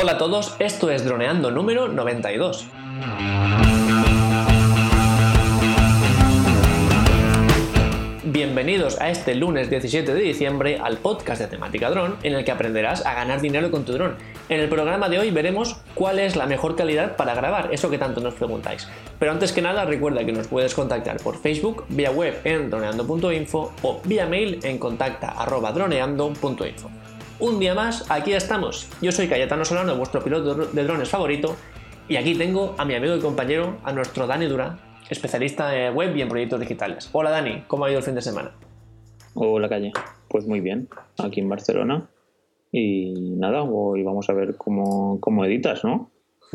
Hola 0.00 0.12
a 0.12 0.18
todos, 0.18 0.54
esto 0.60 0.92
es 0.92 1.04
Droneando 1.04 1.50
número 1.50 1.88
92. 1.88 2.68
Bienvenidos 8.22 9.00
a 9.00 9.10
este 9.10 9.34
lunes 9.34 9.70
17 9.70 10.14
de 10.14 10.20
diciembre 10.20 10.78
al 10.80 10.98
podcast 10.98 11.40
de 11.40 11.48
temática 11.48 11.90
dron 11.90 12.14
en 12.22 12.34
el 12.34 12.44
que 12.44 12.52
aprenderás 12.52 13.04
a 13.04 13.14
ganar 13.14 13.40
dinero 13.40 13.72
con 13.72 13.84
tu 13.84 13.94
dron. 13.94 14.14
En 14.48 14.60
el 14.60 14.68
programa 14.68 15.08
de 15.08 15.18
hoy 15.18 15.32
veremos 15.32 15.78
cuál 15.96 16.20
es 16.20 16.36
la 16.36 16.46
mejor 16.46 16.76
calidad 16.76 17.16
para 17.16 17.34
grabar, 17.34 17.74
eso 17.74 17.90
que 17.90 17.98
tanto 17.98 18.20
nos 18.20 18.34
preguntáis. 18.34 18.86
Pero 19.18 19.32
antes 19.32 19.50
que 19.50 19.62
nada 19.62 19.84
recuerda 19.84 20.24
que 20.24 20.30
nos 20.30 20.46
puedes 20.46 20.76
contactar 20.76 21.16
por 21.16 21.40
Facebook, 21.40 21.86
vía 21.88 22.12
web 22.12 22.40
en 22.44 22.70
droneando.info 22.70 23.72
o 23.82 24.00
vía 24.04 24.26
mail 24.26 24.60
en 24.62 24.78
contacta.droneando.info. 24.78 26.88
Un 27.40 27.60
día 27.60 27.72
más, 27.72 28.04
aquí 28.10 28.32
estamos. 28.32 28.90
Yo 29.00 29.12
soy 29.12 29.28
Cayetano 29.28 29.64
Solano, 29.64 29.96
vuestro 29.96 30.24
piloto 30.24 30.56
de 30.56 30.82
drones 30.82 31.08
favorito, 31.08 31.54
y 32.08 32.16
aquí 32.16 32.34
tengo 32.34 32.74
a 32.78 32.84
mi 32.84 32.96
amigo 32.96 33.14
y 33.14 33.20
compañero, 33.20 33.76
a 33.84 33.92
nuestro 33.92 34.26
Dani 34.26 34.46
Dura, 34.46 34.76
especialista 35.08 35.86
en 35.86 35.94
web 35.94 36.16
y 36.16 36.22
en 36.22 36.28
proyectos 36.28 36.58
digitales. 36.58 37.08
Hola 37.12 37.30
Dani, 37.30 37.62
¿cómo 37.68 37.84
ha 37.84 37.90
ido 37.90 38.00
el 38.00 38.04
fin 38.04 38.16
de 38.16 38.22
semana? 38.22 38.50
Hola 39.34 39.68
Calle, 39.68 39.92
pues 40.28 40.48
muy 40.48 40.58
bien, 40.58 40.88
aquí 41.16 41.38
en 41.38 41.48
Barcelona. 41.48 42.08
Y 42.72 43.12
nada, 43.36 43.62
hoy 43.62 44.02
vamos 44.02 44.28
a 44.30 44.32
ver 44.32 44.56
cómo, 44.56 45.44
editas, 45.44 45.84
¿no? 45.84 46.10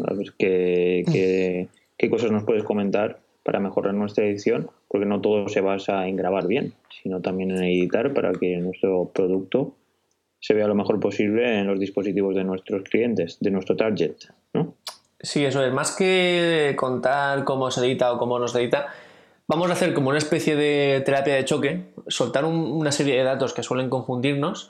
A 0.05 0.13
ver 0.13 0.34
qué, 0.38 1.70
qué, 1.98 2.09
cosas 2.09 2.29
nos 2.31 2.43
puedes 2.43 2.65
comentar 2.65 3.21
para 3.43 3.62
mejorar 3.62 3.93
nuestra 3.93 4.26
edición, 4.26 4.70
porque 4.90 5.05
no 5.05 5.21
todo 5.21 5.48
se 5.48 5.62
basa 5.62 6.09
en 6.09 6.18
grabar 6.18 6.45
bien, 6.45 6.73
sino 7.02 7.21
también 7.21 7.52
en 7.52 7.63
editar 7.63 8.13
para 8.13 8.34
que 8.34 8.57
nuestro 8.57 9.12
producto 9.13 9.76
se 10.43 10.53
vea 10.53 10.67
lo 10.67 10.75
mejor 10.75 10.99
posible 10.99 11.59
en 11.59 11.67
los 11.67 11.79
dispositivos 11.79 12.35
de 12.35 12.43
nuestros 12.43 12.84
clientes, 12.84 13.38
de 13.39 13.49
nuestro 13.49 13.77
target, 13.77 14.15
¿no? 14.53 14.75
Sí, 15.17 15.45
eso 15.45 15.63
es. 15.63 15.71
Más 15.71 15.95
que 15.95 16.75
contar 16.77 17.45
cómo 17.45 17.71
se 17.71 17.79
edita 17.79 18.12
o 18.12 18.18
cómo 18.18 18.37
no 18.40 18.49
se 18.49 18.59
edita, 18.59 18.87
vamos 19.48 19.70
a 19.70 19.73
hacer 19.73 19.93
como 19.93 20.09
una 20.09 20.18
especie 20.18 20.57
de 20.57 21.01
terapia 21.05 21.35
de 21.35 21.45
choque, 21.45 21.85
soltar 22.07 22.43
una 22.43 22.91
serie 22.91 23.15
de 23.15 23.23
datos 23.23 23.53
que 23.53 23.63
suelen 23.63 23.90
confundirnos 23.90 24.70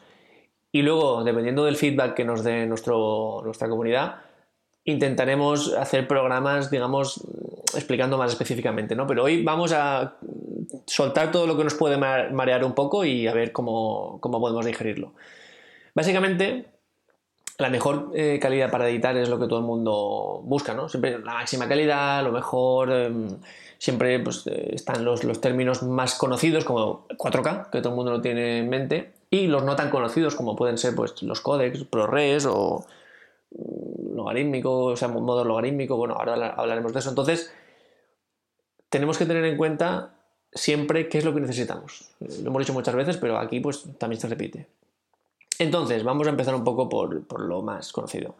y 0.71 0.83
luego, 0.83 1.23
dependiendo 1.23 1.65
del 1.65 1.75
feedback 1.75 2.13
que 2.13 2.23
nos 2.23 2.43
dé 2.43 2.67
nuestro, 2.67 3.41
nuestra 3.43 3.67
comunidad, 3.67 4.17
intentaremos 4.85 5.73
hacer 5.73 6.07
programas, 6.07 6.69
digamos, 6.69 7.19
explicando 7.73 8.19
más 8.19 8.31
específicamente, 8.31 8.95
¿no? 8.95 9.07
Pero 9.07 9.23
hoy 9.23 9.43
vamos 9.43 9.73
a 9.73 10.17
soltar 10.85 11.31
todo 11.31 11.47
lo 11.47 11.57
que 11.57 11.63
nos 11.63 11.73
puede 11.73 11.97
marear 11.97 12.63
un 12.63 12.73
poco 12.73 13.05
y 13.05 13.25
a 13.25 13.33
ver 13.33 13.51
cómo, 13.51 14.19
cómo 14.21 14.39
podemos 14.39 14.67
digerirlo. 14.67 15.13
Básicamente, 15.95 16.65
la 17.57 17.69
mejor 17.69 18.11
eh, 18.15 18.39
calidad 18.41 18.71
para 18.71 18.89
editar 18.89 19.15
es 19.17 19.29
lo 19.29 19.39
que 19.39 19.47
todo 19.47 19.59
el 19.59 19.65
mundo 19.65 20.41
busca, 20.43 20.73
¿no? 20.73 20.89
Siempre 20.89 21.19
la 21.19 21.33
máxima 21.35 21.67
calidad, 21.67 22.23
lo 22.23 22.31
mejor, 22.31 22.91
em, 22.91 23.27
siempre 23.77 24.19
pues, 24.19 24.47
eh, 24.47 24.71
están 24.73 25.05
los, 25.05 25.21
términos 25.39 25.83
más 25.83 26.15
conocidos 26.15 26.65
como 26.65 27.07
4K, 27.17 27.69
que 27.71 27.79
todo 27.79 27.89
el 27.89 27.95
mundo 27.95 28.11
lo 28.11 28.21
tiene 28.21 28.59
en 28.59 28.69
mente, 28.69 29.13
y 29.29 29.47
los 29.47 29.63
no 29.63 29.75
tan 29.75 29.89
conocidos 29.89 30.35
como 30.35 30.55
pueden 30.55 30.77
ser 30.77 30.95
pues, 30.95 31.21
los 31.21 31.41
codecs, 31.41 31.83
ProRes 31.83 32.45
o 32.47 32.85
mm, 33.51 34.15
logarítmico, 34.15 34.85
o 34.85 34.95
sea, 34.95 35.07
modo 35.09 35.45
logarítmico, 35.45 35.95
bueno, 35.95 36.15
ahora 36.15 36.55
hablaremos 36.57 36.93
de 36.93 36.99
eso. 36.99 37.09
Entonces, 37.09 37.53
tenemos 38.89 39.17
que 39.17 39.25
tener 39.25 39.45
en 39.45 39.57
cuenta 39.57 40.15
siempre 40.53 41.09
qué 41.09 41.19
es 41.19 41.25
lo 41.25 41.33
que 41.33 41.41
necesitamos. 41.41 42.11
Lo 42.19 42.49
hemos 42.49 42.61
dicho 42.61 42.73
muchas 42.73 42.95
veces, 42.95 43.17
pero 43.17 43.37
aquí 43.37 43.59
pues 43.59 43.85
también 43.97 44.19
se 44.19 44.27
repite. 44.27 44.67
Entonces, 45.59 46.03
vamos 46.03 46.27
a 46.27 46.31
empezar 46.31 46.55
un 46.55 46.63
poco 46.63 46.89
por, 46.89 47.39
lo 47.39 47.61
más 47.61 47.91
conocido. 47.91 48.35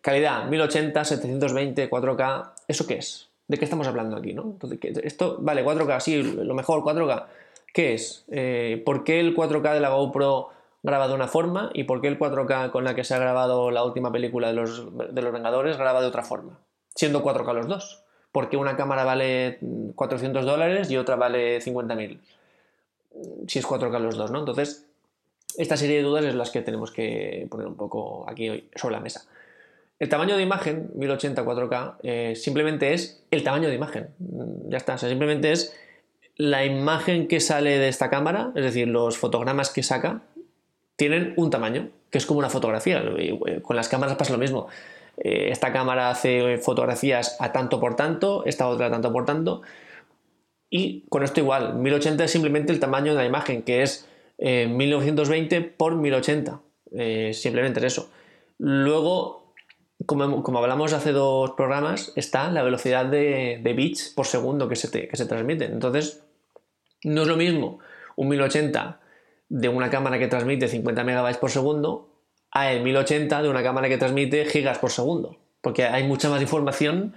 Calidad 0.00 0.46
1080, 0.46 1.04
720, 1.04 1.90
4K, 1.90 2.52
¿eso 2.68 2.86
qué 2.86 2.98
es? 2.98 3.28
¿De 3.48 3.58
qué 3.58 3.64
estamos 3.64 3.86
hablando 3.86 4.16
aquí? 4.16 4.32
¿no? 4.32 4.42
Entonces, 4.42 4.78
esto, 5.02 5.38
vale, 5.40 5.64
4K, 5.64 6.00
sí, 6.00 6.22
lo 6.22 6.54
mejor, 6.54 6.82
4K. 6.82 7.26
¿Qué 7.72 7.94
es? 7.94 8.24
Eh, 8.30 8.82
¿Por 8.84 9.04
qué 9.04 9.18
el 9.20 9.34
4K 9.34 9.74
de 9.74 9.80
la 9.80 9.90
GoPro 9.90 10.50
graba 10.82 11.08
de 11.08 11.14
una 11.14 11.28
forma 11.28 11.70
y 11.74 11.84
por 11.84 12.00
qué 12.00 12.08
el 12.08 12.18
4K 12.18 12.70
con 12.70 12.84
la 12.84 12.94
que 12.94 13.04
se 13.04 13.14
ha 13.14 13.18
grabado 13.18 13.70
la 13.70 13.84
última 13.84 14.12
película 14.12 14.48
de 14.48 14.54
los, 14.54 14.86
de 15.14 15.22
los 15.22 15.32
Vengadores 15.32 15.76
graba 15.76 16.00
de 16.00 16.06
otra 16.06 16.22
forma? 16.22 16.58
Siendo 16.94 17.24
4K 17.24 17.54
los 17.54 17.68
dos. 17.68 18.02
¿Por 18.30 18.48
qué 18.48 18.56
una 18.56 18.76
cámara 18.76 19.04
vale 19.04 19.58
400 19.94 20.44
dólares 20.44 20.90
y 20.90 20.96
otra 20.96 21.16
vale 21.16 21.60
50.000? 21.60 22.18
Si 23.46 23.58
es 23.58 23.66
4K 23.66 23.98
los 24.00 24.16
dos, 24.16 24.30
¿no? 24.30 24.38
Entonces, 24.38 24.86
esta 25.58 25.76
serie 25.76 25.96
de 25.96 26.02
dudas 26.02 26.24
es 26.24 26.34
las 26.34 26.50
que 26.50 26.62
tenemos 26.62 26.90
que 26.90 27.46
poner 27.50 27.66
un 27.66 27.76
poco 27.76 28.28
aquí 28.28 28.48
hoy 28.48 28.68
sobre 28.74 28.94
la 28.94 29.00
mesa. 29.00 29.24
El 29.98 30.08
tamaño 30.08 30.36
de 30.36 30.42
imagen, 30.42 30.90
1080 30.96 31.44
4K, 31.44 31.96
eh, 32.02 32.34
simplemente 32.34 32.92
es 32.92 33.24
el 33.30 33.44
tamaño 33.44 33.68
de 33.68 33.74
imagen. 33.74 34.08
Mm, 34.18 34.70
ya 34.70 34.76
está, 34.76 34.98
simplemente 34.98 35.52
es 35.52 35.76
la 36.36 36.64
imagen 36.64 37.28
que 37.28 37.40
sale 37.40 37.78
de 37.78 37.88
esta 37.88 38.10
cámara, 38.10 38.52
es 38.56 38.64
decir, 38.64 38.88
los 38.88 39.16
fotogramas 39.16 39.70
que 39.70 39.82
saca, 39.82 40.22
tienen 40.96 41.34
un 41.36 41.50
tamaño, 41.50 41.90
que 42.10 42.18
es 42.18 42.26
como 42.26 42.40
una 42.40 42.50
fotografía. 42.50 43.02
Eh, 43.16 43.60
con 43.62 43.76
las 43.76 43.88
cámaras 43.88 44.16
pasa 44.16 44.32
lo 44.32 44.38
mismo. 44.38 44.66
Eh, 45.18 45.50
esta 45.50 45.72
cámara 45.72 46.10
hace 46.10 46.58
fotografías 46.58 47.36
a 47.38 47.52
tanto 47.52 47.78
por 47.78 47.94
tanto, 47.94 48.44
esta 48.44 48.68
otra 48.68 48.86
a 48.86 48.90
tanto 48.90 49.12
por 49.12 49.24
tanto. 49.24 49.62
Y 50.68 51.04
con 51.10 51.22
esto 51.22 51.38
igual, 51.40 51.74
1080 51.74 52.24
es 52.24 52.30
simplemente 52.30 52.72
el 52.72 52.80
tamaño 52.80 53.12
de 53.12 53.18
la 53.18 53.26
imagen, 53.26 53.62
que 53.62 53.82
es 53.82 54.08
1920 54.38 55.60
por 55.62 55.96
1080. 55.96 56.60
Eh, 56.94 57.32
simplemente 57.32 57.80
es 57.80 57.86
eso. 57.86 58.10
Luego, 58.58 59.54
como, 60.06 60.58
hablamos 60.58 60.92
hace 60.92 61.12
dos 61.12 61.52
programas, 61.52 62.12
está 62.16 62.50
la 62.50 62.62
velocidad 62.62 63.06
de, 63.06 63.60
bits 63.76 64.12
por 64.14 64.26
segundo 64.26 64.68
que 64.68 64.76
se, 64.76 65.08
que 65.08 65.16
se 65.16 65.26
transmiten. 65.26 65.72
Entonces, 65.72 66.24
no 67.04 67.22
es 67.22 67.28
lo 67.28 67.36
mismo 67.36 67.78
un 68.16 68.28
1080 68.28 69.00
de 69.48 69.68
una 69.68 69.90
cámara 69.90 70.18
que 70.18 70.28
transmite 70.28 70.68
50 70.68 71.04
megabytes 71.04 71.38
por 71.38 71.50
segundo 71.50 72.08
a 72.50 72.72
el 72.72 72.82
1080 72.82 73.42
de 73.42 73.48
una 73.48 73.62
cámara 73.62 73.88
que 73.88 73.98
transmite 73.98 74.44
gigas 74.44 74.78
por 74.78 74.90
segundo. 74.90 75.38
Porque 75.60 75.84
hay 75.84 76.04
mucha 76.04 76.28
más 76.28 76.42
información 76.42 77.14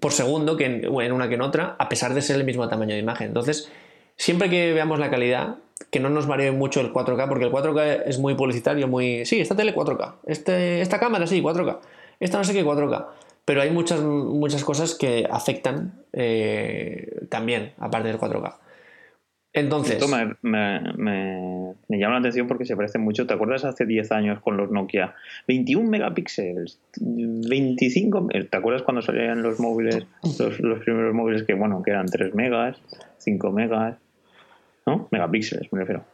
por 0.00 0.12
segundo 0.12 0.56
que 0.56 0.66
en 0.66 1.12
una 1.12 1.28
que 1.28 1.34
en 1.34 1.42
otra, 1.42 1.76
a 1.78 1.88
pesar 1.88 2.14
de 2.14 2.22
ser 2.22 2.36
el 2.36 2.44
mismo 2.44 2.68
tamaño 2.68 2.94
de 2.94 3.00
imagen. 3.00 3.28
Entonces, 3.28 3.70
siempre 4.16 4.48
que 4.48 4.72
veamos 4.72 4.98
la 4.98 5.10
calidad, 5.10 5.56
que 5.90 6.00
no 6.00 6.08
nos 6.08 6.26
varíe 6.26 6.52
mucho 6.52 6.80
el 6.80 6.92
4K, 6.92 7.28
porque 7.28 7.44
el 7.44 7.52
4K 7.52 8.02
es 8.06 8.18
muy 8.18 8.34
publicitario, 8.34 8.88
muy... 8.88 9.24
Sí, 9.24 9.40
esta 9.40 9.56
tele 9.56 9.74
4K, 9.74 10.16
este, 10.26 10.80
esta 10.80 10.98
cámara 10.98 11.26
sí, 11.26 11.42
4K, 11.42 11.78
esta 12.20 12.38
no 12.38 12.44
sé 12.44 12.52
qué 12.52 12.64
4K, 12.64 13.06
pero 13.44 13.62
hay 13.62 13.70
muchas, 13.70 14.00
muchas 14.00 14.64
cosas 14.64 14.94
que 14.94 15.26
afectan 15.30 16.04
eh, 16.12 17.26
también, 17.28 17.72
aparte 17.78 18.08
del 18.08 18.18
4K. 18.18 18.56
Entonces... 19.52 19.94
Esto 19.94 20.08
me, 20.42 20.74
llama 21.88 22.14
la 22.14 22.18
atención 22.18 22.48
porque 22.48 22.64
se 22.64 22.74
parece 22.74 22.98
mucho. 22.98 23.24
¿Te 23.28 23.34
acuerdas 23.34 23.64
hace 23.64 23.86
10 23.86 24.10
años 24.10 24.40
con 24.40 24.56
los 24.56 24.72
Nokia? 24.72 25.14
21 25.46 25.88
megapíxeles, 25.88 26.80
25... 26.96 28.28
¿Te 28.50 28.56
acuerdas 28.56 28.82
cuando 28.82 29.00
salían 29.00 29.42
los 29.42 29.60
móviles, 29.60 30.06
los, 30.40 30.58
los 30.58 30.80
primeros 30.80 31.14
móviles 31.14 31.44
que, 31.44 31.54
bueno, 31.54 31.82
que 31.84 31.92
eran 31.92 32.06
3 32.06 32.34
megas, 32.34 32.82
5 33.18 33.52
megas? 33.52 33.96
¿No? 34.86 35.08
Megapíxeles, 35.10 35.72
me 35.72 35.80
refiero. 35.80 36.04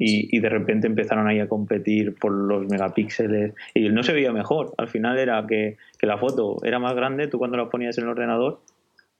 Y, 0.00 0.36
y, 0.36 0.40
de 0.40 0.48
repente 0.48 0.86
empezaron 0.86 1.26
ahí 1.26 1.40
a 1.40 1.48
competir 1.48 2.14
por 2.14 2.30
los 2.30 2.68
megapíxeles 2.68 3.54
y 3.74 3.88
no 3.88 4.04
se 4.04 4.12
veía 4.12 4.32
mejor. 4.32 4.72
Al 4.78 4.88
final 4.88 5.18
era 5.18 5.44
que, 5.46 5.76
que, 5.98 6.06
la 6.06 6.18
foto 6.18 6.58
era 6.62 6.78
más 6.78 6.94
grande, 6.94 7.26
tú 7.26 7.38
cuando 7.38 7.56
la 7.56 7.68
ponías 7.68 7.98
en 7.98 8.04
el 8.04 8.10
ordenador, 8.10 8.60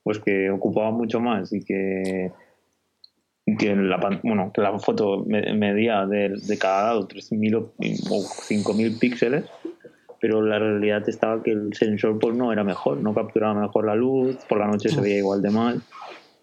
pues 0.05 0.21
que 0.21 0.51
ocupaba 0.51 0.93
mucho 0.93 1.19
más 1.19 1.53
y 1.53 1.65
que, 1.65 2.31
que, 3.59 3.75
la, 3.75 4.21
bueno, 4.23 4.53
que 4.55 4.61
la 4.61 4.79
foto 4.79 5.25
medía 5.27 6.07
de, 6.07 6.35
de 6.47 6.59
cada 6.59 6.85
lado 6.85 7.09
3.000 7.09 7.57
o 7.57 7.73
5.000 7.77 8.99
píxeles, 9.01 9.45
pero 10.21 10.43
la 10.43 10.59
realidad 10.59 11.09
estaba 11.09 11.43
que 11.43 11.53
el 11.53 11.75
sensor 11.75 12.19
pues 12.19 12.35
no 12.37 12.53
era 12.53 12.65
mejor, 12.65 12.99
no 12.99 13.15
capturaba 13.15 13.61
mejor 13.61 13.87
la 13.87 13.95
luz, 13.95 14.37
por 14.49 14.59
la 14.59 14.67
noche 14.67 14.89
se 14.89 15.01
veía 15.01 15.19
igual 15.19 15.43
de 15.43 15.51
mal. 15.51 15.83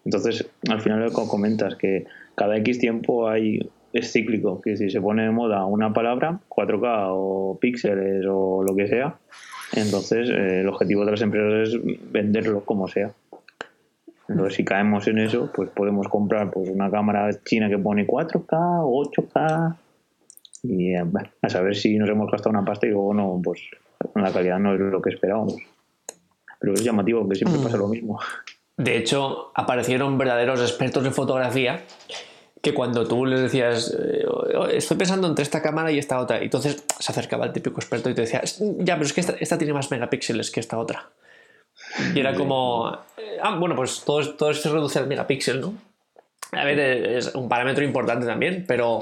Entonces, 0.04 0.48
al 0.68 0.80
final 0.80 1.00
lo 1.00 1.10
que 1.10 1.28
comentas 1.28 1.74
que 1.74 2.06
cada 2.36 2.56
X 2.58 2.78
tiempo 2.78 3.28
hay 3.28 3.60
es 3.92 4.12
cíclico, 4.12 4.60
que 4.60 4.76
si 4.76 4.90
se 4.90 5.00
pone 5.00 5.24
de 5.24 5.30
moda 5.30 5.64
una 5.64 5.92
palabra, 5.92 6.38
4K 6.48 7.06
o 7.10 7.58
píxeles 7.58 8.26
o 8.28 8.62
lo 8.62 8.76
que 8.76 8.86
sea, 8.88 9.16
entonces 9.72 10.28
eh, 10.28 10.60
el 10.60 10.68
objetivo 10.68 11.04
de 11.04 11.10
las 11.12 11.22
empresas 11.22 11.70
es 11.70 12.12
venderlo 12.12 12.64
como 12.64 12.88
sea. 12.88 13.12
Entonces 14.28 14.54
si 14.54 14.64
caemos 14.64 15.06
en 15.08 15.18
eso, 15.18 15.50
pues 15.54 15.70
podemos 15.70 16.08
comprar 16.08 16.50
pues 16.50 16.68
una 16.68 16.90
cámara 16.90 17.30
china 17.44 17.68
que 17.68 17.78
pone 17.78 18.06
4K 18.06 18.82
o 18.82 19.04
8K 19.04 19.76
y 20.64 20.94
eh, 20.94 21.04
a 21.42 21.48
saber 21.48 21.76
si 21.76 21.96
nos 21.96 22.10
hemos 22.10 22.30
gastado 22.30 22.50
una 22.50 22.64
pasta 22.64 22.86
y 22.86 22.90
luego 22.90 23.14
no, 23.14 23.40
pues 23.42 23.62
la 24.14 24.32
calidad 24.32 24.58
no 24.58 24.74
es 24.74 24.80
lo 24.80 25.00
que 25.00 25.10
esperábamos. 25.10 25.56
Pero 26.58 26.74
es 26.74 26.82
llamativo 26.82 27.26
que 27.28 27.36
siempre 27.36 27.60
mm. 27.60 27.62
pasa 27.62 27.76
lo 27.76 27.88
mismo. 27.88 28.18
De 28.76 28.96
hecho, 28.96 29.52
aparecieron 29.54 30.18
verdaderos 30.18 30.60
expertos 30.60 31.04
en 31.04 31.14
fotografía 31.14 31.82
que 32.62 32.74
cuando 32.74 33.06
tú 33.06 33.24
les 33.24 33.40
decías, 33.40 33.96
eh, 33.96 34.26
estoy 34.72 34.96
pensando 34.96 35.28
entre 35.28 35.44
esta 35.44 35.62
cámara 35.62 35.92
y 35.92 35.98
esta 35.98 36.18
otra, 36.18 36.38
entonces 36.38 36.84
se 36.98 37.12
acercaba 37.12 37.46
el 37.46 37.52
típico 37.52 37.78
experto 37.78 38.10
y 38.10 38.14
te 38.14 38.22
decía, 38.22 38.42
ya, 38.78 38.94
pero 38.94 39.06
es 39.06 39.12
que 39.12 39.20
esta, 39.20 39.58
tiene 39.58 39.72
más 39.72 39.90
megapíxeles 39.90 40.50
que 40.50 40.60
esta 40.60 40.76
otra. 40.78 41.10
Y 42.14 42.18
era 42.18 42.34
como, 42.34 42.92
eh, 43.16 43.38
ah, 43.40 43.56
bueno, 43.56 43.76
pues 43.76 44.02
todo, 44.04 44.34
todo 44.34 44.52
se 44.52 44.68
reduce 44.68 44.98
al 44.98 45.06
megapíxel, 45.06 45.60
¿no? 45.60 45.74
A 46.52 46.64
ver, 46.64 46.78
es 46.80 47.34
un 47.34 47.48
parámetro 47.48 47.84
importante 47.84 48.26
también, 48.26 48.64
pero 48.66 49.00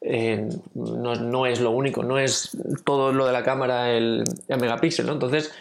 eh, 0.00 0.48
no, 0.74 1.46
es 1.46 1.60
lo 1.60 1.70
único, 1.70 2.02
no 2.02 2.18
es 2.18 2.56
todo 2.84 3.12
lo 3.12 3.26
de 3.26 3.32
la 3.32 3.42
cámara 3.42 3.90
el, 3.90 4.24
el 4.48 4.60
megapíxel, 4.60 5.06
¿no? 5.06 5.12
Entonces, 5.12 5.52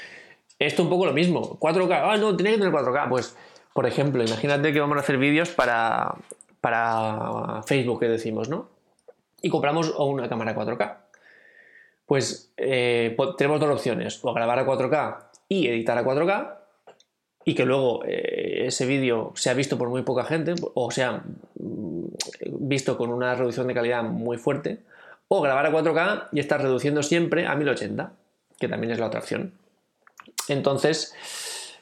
esto 0.66 0.84
un 0.84 0.90
poco 0.90 1.06
lo 1.06 1.14
mismo. 1.14 1.58
4K, 1.60 2.02
ah, 2.04 2.18
no, 2.18 2.36
tiene 2.36 2.52
que 2.52 2.58
tener 2.58 2.74
4K. 2.74 3.10
Pues, 3.10 3.36
por 3.74 3.86
ejemplo, 3.86 4.24
imagínate 4.24 4.74
que 4.74 4.80
vamos 4.80 4.98
a 4.98 5.02
hacer 5.02 5.18
vídeos 5.18 5.50
para, 5.50 6.16
para 6.62 7.62
Facebook, 7.66 8.00
que 8.00 8.08
decimos, 8.08 8.50
¿no? 8.50 8.70
Y 9.42 9.50
compramos 9.50 9.94
una 9.98 10.30
cámara 10.30 10.56
4K. 10.56 10.98
Pues 12.06 12.54
eh, 12.58 13.16
tenemos 13.38 13.60
dos 13.60 13.70
opciones, 13.70 14.20
o 14.24 14.34
grabar 14.34 14.60
a 14.60 14.66
4K 14.66 15.18
y 15.50 15.68
editar 15.68 15.98
a 15.98 16.04
4K, 16.04 16.58
y 17.46 17.56
que 17.56 17.66
luego 17.66 18.04
eh, 18.06 18.64
ese 18.68 18.86
vídeo 18.86 19.32
sea 19.36 19.54
visto 19.54 19.78
por 19.78 19.90
muy 19.90 20.04
poca 20.04 20.24
gente, 20.24 20.54
o 20.74 20.92
sea 20.92 21.24
mm, 21.60 22.06
visto 22.60 22.98
con 22.98 23.10
una 23.10 23.36
reducción 23.36 23.68
de 23.68 23.74
calidad 23.74 24.04
muy 24.04 24.38
fuerte, 24.38 24.80
o 25.28 25.42
grabar 25.42 25.66
a 25.66 25.72
4K 25.72 26.30
y 26.32 26.40
estar 26.40 26.62
reduciendo 26.62 27.04
siempre 27.04 27.48
a 27.48 27.56
1080, 27.56 28.14
que 28.60 28.68
también 28.68 28.92
es 28.92 29.00
la 29.00 29.08
otra 29.08 29.20
opción. 29.20 29.54
Entonces, 30.50 31.14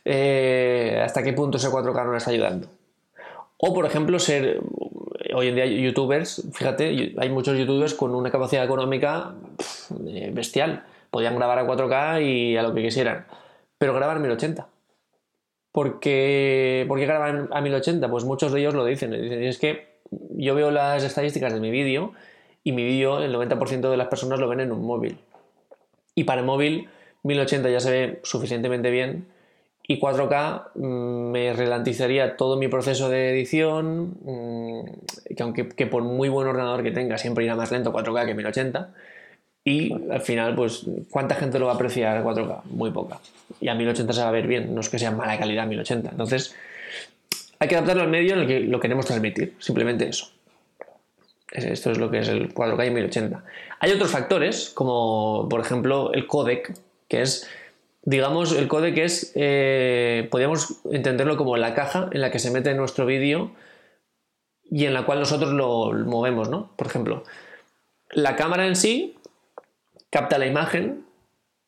eh, 0.06 1.02
¿hasta 1.04 1.24
qué 1.24 1.34
punto 1.34 1.58
ese 1.58 1.70
4K 1.70 2.06
nos 2.06 2.18
está 2.18 2.32
ayudando? 2.32 2.68
O, 3.58 3.74
por 3.74 3.86
ejemplo, 3.86 4.20
ser 4.20 4.60
hoy 5.34 5.48
en 5.48 5.56
día 5.56 5.66
youtubers, 5.66 6.48
fíjate, 6.54 7.14
hay 7.18 7.30
muchos 7.30 7.58
youtubers 7.58 7.94
con 7.94 8.16
una 8.16 8.32
capacidad 8.32 8.66
económica 8.66 9.36
eh, 10.08 10.32
bestial. 10.34 10.84
Podían 11.10 11.36
grabar 11.36 11.60
a 11.60 11.68
4K 11.68 12.24
y 12.24 12.58
a 12.58 12.64
lo 12.64 12.74
que 12.74 12.82
quisieran, 12.82 13.26
pero 13.78 13.94
grabar 13.94 14.20
1080. 14.20 14.68
¿Por 15.72 16.00
qué, 16.00 16.86
¿Por 16.88 17.00
qué 17.00 17.06
graban 17.06 17.50
a 17.52 17.62
1080? 17.62 18.10
Pues 18.10 18.26
muchos 18.26 18.52
de 18.52 18.60
ellos 18.60 18.74
lo 18.74 18.84
dicen. 18.84 19.12
Dicen, 19.12 19.44
es 19.44 19.58
que 19.58 20.00
yo 20.32 20.56
veo 20.56 20.72
las 20.72 21.04
estadísticas 21.04 21.54
de 21.54 21.60
mi 21.60 21.72
vídeo 21.72 22.14
y 22.64 22.74
mi 22.74 22.84
vídeo, 22.84 23.20
el 23.20 23.34
90% 23.34 23.90
de 23.90 23.98
las 23.98 24.08
personas 24.08 24.40
lo 24.40 24.48
ven 24.48 24.60
en 24.60 24.72
un 24.72 24.86
móvil. 24.86 25.18
Y 26.14 26.26
para 26.26 26.42
el 26.42 26.46
móvil, 26.46 26.90
1080 27.24 27.70
ya 27.70 27.80
se 27.80 27.92
ve 27.92 28.20
suficientemente 28.24 28.90
bien 28.90 29.28
y 29.88 30.00
4K 30.00 30.76
mm, 30.76 31.32
me 31.32 31.54
ralentizaría 31.54 32.38
todo 32.38 32.58
mi 32.58 32.68
proceso 32.68 33.10
de 33.10 33.32
edición, 33.32 34.16
mm, 34.24 35.36
que 35.36 35.44
aunque 35.44 35.70
que 35.70 35.88
por 35.88 36.04
muy 36.04 36.30
buen 36.30 36.48
ordenador 36.48 36.84
que 36.84 36.92
tenga, 36.92 37.18
siempre 37.18 37.46
irá 37.46 37.56
más 37.56 37.72
lento 37.72 37.92
4K 37.92 38.26
que 38.26 38.34
1080. 38.34 38.94
Y 39.64 39.94
al 40.10 40.22
final, 40.22 40.56
pues, 40.56 40.86
¿cuánta 41.12 41.36
gente 41.36 41.60
lo 41.60 41.68
va 41.68 41.74
a 41.74 41.76
apreciar 41.76 42.18
a 42.18 42.24
4K? 42.24 42.64
Muy 42.66 42.90
poca. 42.92 43.20
Y 43.60 43.68
a 43.68 43.76
1080 43.76 44.14
se 44.14 44.22
va 44.22 44.30
a 44.30 44.32
ver 44.32 44.48
bien, 44.48 44.74
no 44.74 44.82
es 44.82 44.90
que 44.90 44.98
sea 44.98 45.12
mala 45.12 45.38
calidad 45.38 45.68
1080. 45.68 46.10
Entonces, 46.10 46.56
hay 47.60 47.68
que 47.68 47.76
adaptarlo 47.76 48.02
al 48.02 48.10
medio 48.10 48.34
en 48.34 48.40
el 48.40 48.48
que 48.48 48.60
lo 48.62 48.80
queremos 48.80 49.06
transmitir, 49.06 49.56
simplemente 49.60 50.08
eso. 50.08 50.32
Esto 51.52 51.92
es 51.92 51.98
lo 51.98 52.10
que 52.10 52.20
es 52.20 52.30
el 52.30 52.54
4K 52.54 52.88
y 52.88 52.90
1080. 52.92 53.44
Hay 53.80 53.92
otros 53.92 54.10
factores, 54.10 54.72
como 54.74 55.48
por 55.50 55.60
ejemplo 55.60 56.12
el 56.14 56.26
codec, 56.26 56.74
que 57.12 57.22
es 57.22 57.46
digamos, 58.04 58.54
el 58.54 58.68
codec 58.68 58.98
es, 58.98 59.32
eh, 59.36 60.28
podríamos 60.32 60.82
entenderlo 60.92 61.38
como 61.38 61.58
la 61.58 61.74
caja 61.74 62.10
en 62.12 62.22
la 62.22 62.32
que 62.32 62.40
se 62.40 62.52
mete 62.52 62.74
nuestro 62.74 63.06
vídeo 63.06 63.52
y 64.64 64.86
en 64.86 64.94
la 64.94 65.06
cual 65.06 65.20
nosotros 65.20 65.52
lo 65.52 65.92
movemos, 66.06 66.50
¿no? 66.50 66.76
Por 66.78 66.88
ejemplo, 66.88 67.24
la 68.12 68.36
cámara 68.36 68.66
en 68.66 68.76
sí 68.76 69.18
capta 70.10 70.40
la 70.40 70.46
imagen 70.48 71.06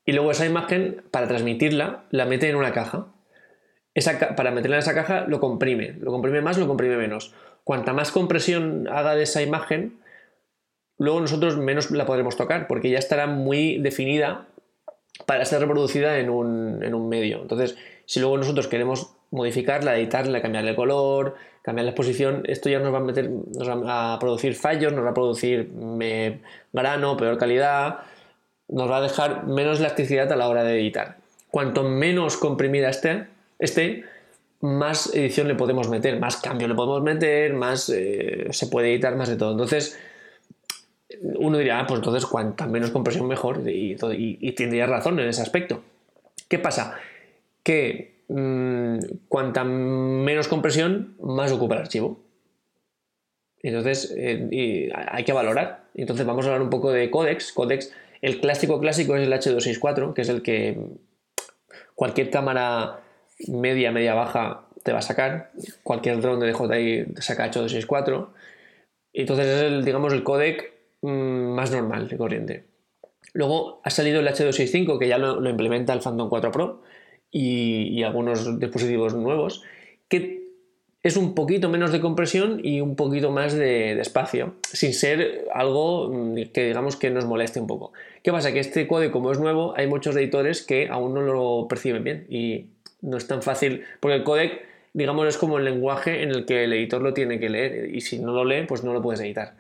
y 0.06 0.14
luego 0.14 0.32
esa 0.32 0.46
imagen, 0.46 1.04
para 1.12 1.28
transmitirla, 1.28 2.06
la 2.10 2.26
mete 2.26 2.50
en 2.50 2.56
una 2.56 2.74
caja. 2.74 3.08
Esa, 3.94 4.36
para 4.36 4.52
meterla 4.52 4.78
en 4.78 4.82
esa 4.82 4.96
caja 4.96 5.26
lo 5.28 5.40
comprime, 5.40 5.98
lo 6.00 6.12
comprime 6.12 6.42
más, 6.42 6.58
lo 6.58 6.68
comprime 6.68 6.98
menos. 6.98 7.34
Cuanta 7.64 7.94
más 7.94 8.12
compresión 8.12 8.88
haga 8.88 9.16
de 9.16 9.24
esa 9.24 9.42
imagen, 9.42 10.00
luego 10.98 11.22
nosotros 11.22 11.58
menos 11.58 11.92
la 11.92 12.06
podremos 12.06 12.36
tocar 12.36 12.68
porque 12.68 12.90
ya 12.90 12.98
estará 12.98 13.28
muy 13.28 13.78
definida 13.78 14.48
para 15.26 15.46
ser 15.46 15.62
reproducida 15.62 16.18
en 16.20 16.30
un, 16.30 17.10
medio. 17.10 17.42
Entonces, 17.42 17.78
si 18.06 18.20
luego 18.20 18.38
nosotros 18.38 18.68
queremos 18.68 19.14
modificarla, 19.32 19.98
editarla, 19.98 20.42
cambiarle 20.42 20.72
el 20.72 20.76
color, 20.76 21.36
cambiar 21.62 21.86
la 21.86 21.92
exposición, 21.92 22.44
esto 22.48 22.70
ya 22.70 22.80
nos 22.80 22.94
va 22.94 22.98
a 22.98 23.02
meter, 23.02 23.30
nos 23.30 23.70
va 23.70 24.14
a 24.14 24.20
producir 24.20 24.56
fallos, 24.56 24.94
nos 24.94 25.06
va 25.06 25.12
a 25.12 25.14
producir 25.14 25.72
eh, 26.02 26.40
grano, 26.72 27.18
peor 27.18 27.38
calidad, 27.38 28.00
nos 28.68 28.90
va 28.90 28.98
a 28.98 29.02
dejar 29.02 29.46
menos 29.46 29.80
elasticidad 29.80 30.32
a 30.32 30.36
la 30.36 30.48
hora 30.48 30.64
de 30.64 30.80
editar. 30.80 31.18
Cuanto 31.52 31.84
menos 31.84 32.38
comprimida 32.38 32.90
esté, 32.90 33.28
esté 33.60 34.04
más 34.64 35.14
edición 35.14 35.48
le 35.48 35.56
podemos 35.56 35.90
meter, 35.90 36.20
más 36.20 36.38
cambio 36.38 36.68
le 36.68 36.74
podemos 36.76 37.04
meter, 37.04 37.54
más 37.54 37.90
eh, 37.90 38.48
se 38.52 38.68
puede 38.68 38.92
editar, 38.94 39.16
más 39.16 39.30
de 39.30 39.36
todo. 39.36 39.52
Entonces, 39.52 40.00
uno 41.22 41.58
diría, 41.58 41.80
ah, 41.80 41.88
pues 41.88 42.00
entonces 42.00 42.26
cuanta 42.26 42.68
menos 42.68 42.92
compresión 42.92 43.28
mejor 43.28 43.68
y, 43.70 43.96
y, 44.12 44.52
tendría 44.54 44.86
razón 44.86 45.20
en 45.20 45.28
ese 45.28 45.42
aspecto. 45.42 45.84
¿Qué 46.48 46.60
pasa? 46.60 46.96
Que 47.64 48.24
mmm, 48.28 48.98
cuanta 49.28 49.64
menos 49.64 50.48
compresión, 50.48 51.16
más 51.22 51.52
ocupa 51.52 51.76
el 51.76 51.82
archivo. 51.82 52.20
Entonces 53.62 54.14
eh, 54.18 54.92
hay 54.94 55.24
que 55.24 55.34
valorar. 55.34 55.86
Entonces 55.96 56.26
vamos 56.26 56.46
a 56.46 56.50
hablar 56.50 56.62
un 56.62 56.70
poco 56.70 56.92
de 56.92 57.10
códex. 57.10 57.54
Códex, 57.54 57.94
el 58.22 58.40
clásico 58.42 58.80
clásico 58.80 59.16
es 59.16 59.28
el 59.28 59.34
H264, 59.34 60.14
que 60.14 60.22
es 60.22 60.30
el 60.30 60.42
que 60.42 60.78
cualquier 61.96 62.30
cámara 62.30 63.00
media, 63.48 63.92
media 63.92 64.14
baja 64.14 64.66
te 64.84 64.92
va 64.92 65.00
a 65.00 65.04
sacar. 65.04 65.52
Cualquier 65.84 66.20
drone 66.20 66.46
de 66.46 66.52
DJI 66.52 67.22
saca 67.22 67.50
H264. 67.50 68.28
Entonces 69.14 69.46
es 69.46 69.62
el, 69.62 69.86
digamos, 69.86 70.12
el 70.12 70.24
codec 70.24 70.73
Mm, 71.04 71.54
más 71.54 71.70
normal, 71.72 72.08
de 72.08 72.18
corriente. 72.18 72.64
Luego 73.34 73.82
ha 73.84 73.90
salido 73.90 74.22
el 74.22 74.28
H265 74.28 74.98
que 74.98 75.08
ya 75.10 75.18
lo, 75.18 75.48
implementa 75.50 75.94
el 75.94 76.00
Phantom 76.00 76.30
4 76.30 76.52
Pro 76.52 76.82
y, 77.30 78.02
algunos 78.04 78.60
dispositivos 78.60 79.14
nuevos, 79.14 79.64
que 80.08 80.44
es 81.04 81.18
un 81.18 81.36
poquito 81.36 81.68
menos 81.68 81.92
de 81.92 82.00
compresión 82.00 82.62
y 82.64 82.80
un 82.80 82.96
poquito 82.96 83.32
más 83.32 83.54
de, 83.54 84.00
espacio, 84.00 84.56
sin 84.72 84.94
ser 84.94 85.46
algo 85.54 86.10
mm, 86.10 86.52
que 86.54 86.68
digamos 86.68 86.96
que 86.96 87.10
nos 87.10 87.26
moleste 87.26 87.60
un 87.60 87.68
poco. 87.68 87.92
¿Qué 88.24 88.32
pasa? 88.32 88.54
Que 88.54 88.60
este 88.60 88.88
código, 88.88 89.12
como 89.12 89.32
es 89.34 89.40
nuevo, 89.40 89.74
hay 89.76 89.88
muchos 89.88 90.16
editores 90.16 90.62
que 90.62 90.88
aún 90.88 91.14
no 91.14 91.22
lo 91.22 91.68
perciben 91.68 92.06
bien 92.06 92.26
y 92.30 92.68
no 93.02 93.18
es 93.18 93.28
tan 93.28 93.42
fácil, 93.42 93.84
porque 94.00 94.16
el 94.16 94.24
codec, 94.24 94.66
digamos, 94.94 95.28
es 95.28 95.38
como 95.38 95.58
el 95.58 95.66
lenguaje 95.66 96.24
en 96.24 96.30
el 96.30 96.46
que 96.46 96.64
el 96.64 96.72
editor 96.72 97.02
lo 97.02 97.14
tiene 97.14 97.42
que 97.42 97.50
leer 97.50 97.94
y 97.94 98.00
si 98.00 98.20
no 98.20 98.32
lo 98.32 98.46
lee, 98.46 98.64
pues 98.66 98.86
no 98.86 98.94
lo 98.94 99.02
puedes 99.02 99.20
editar. 99.20 99.56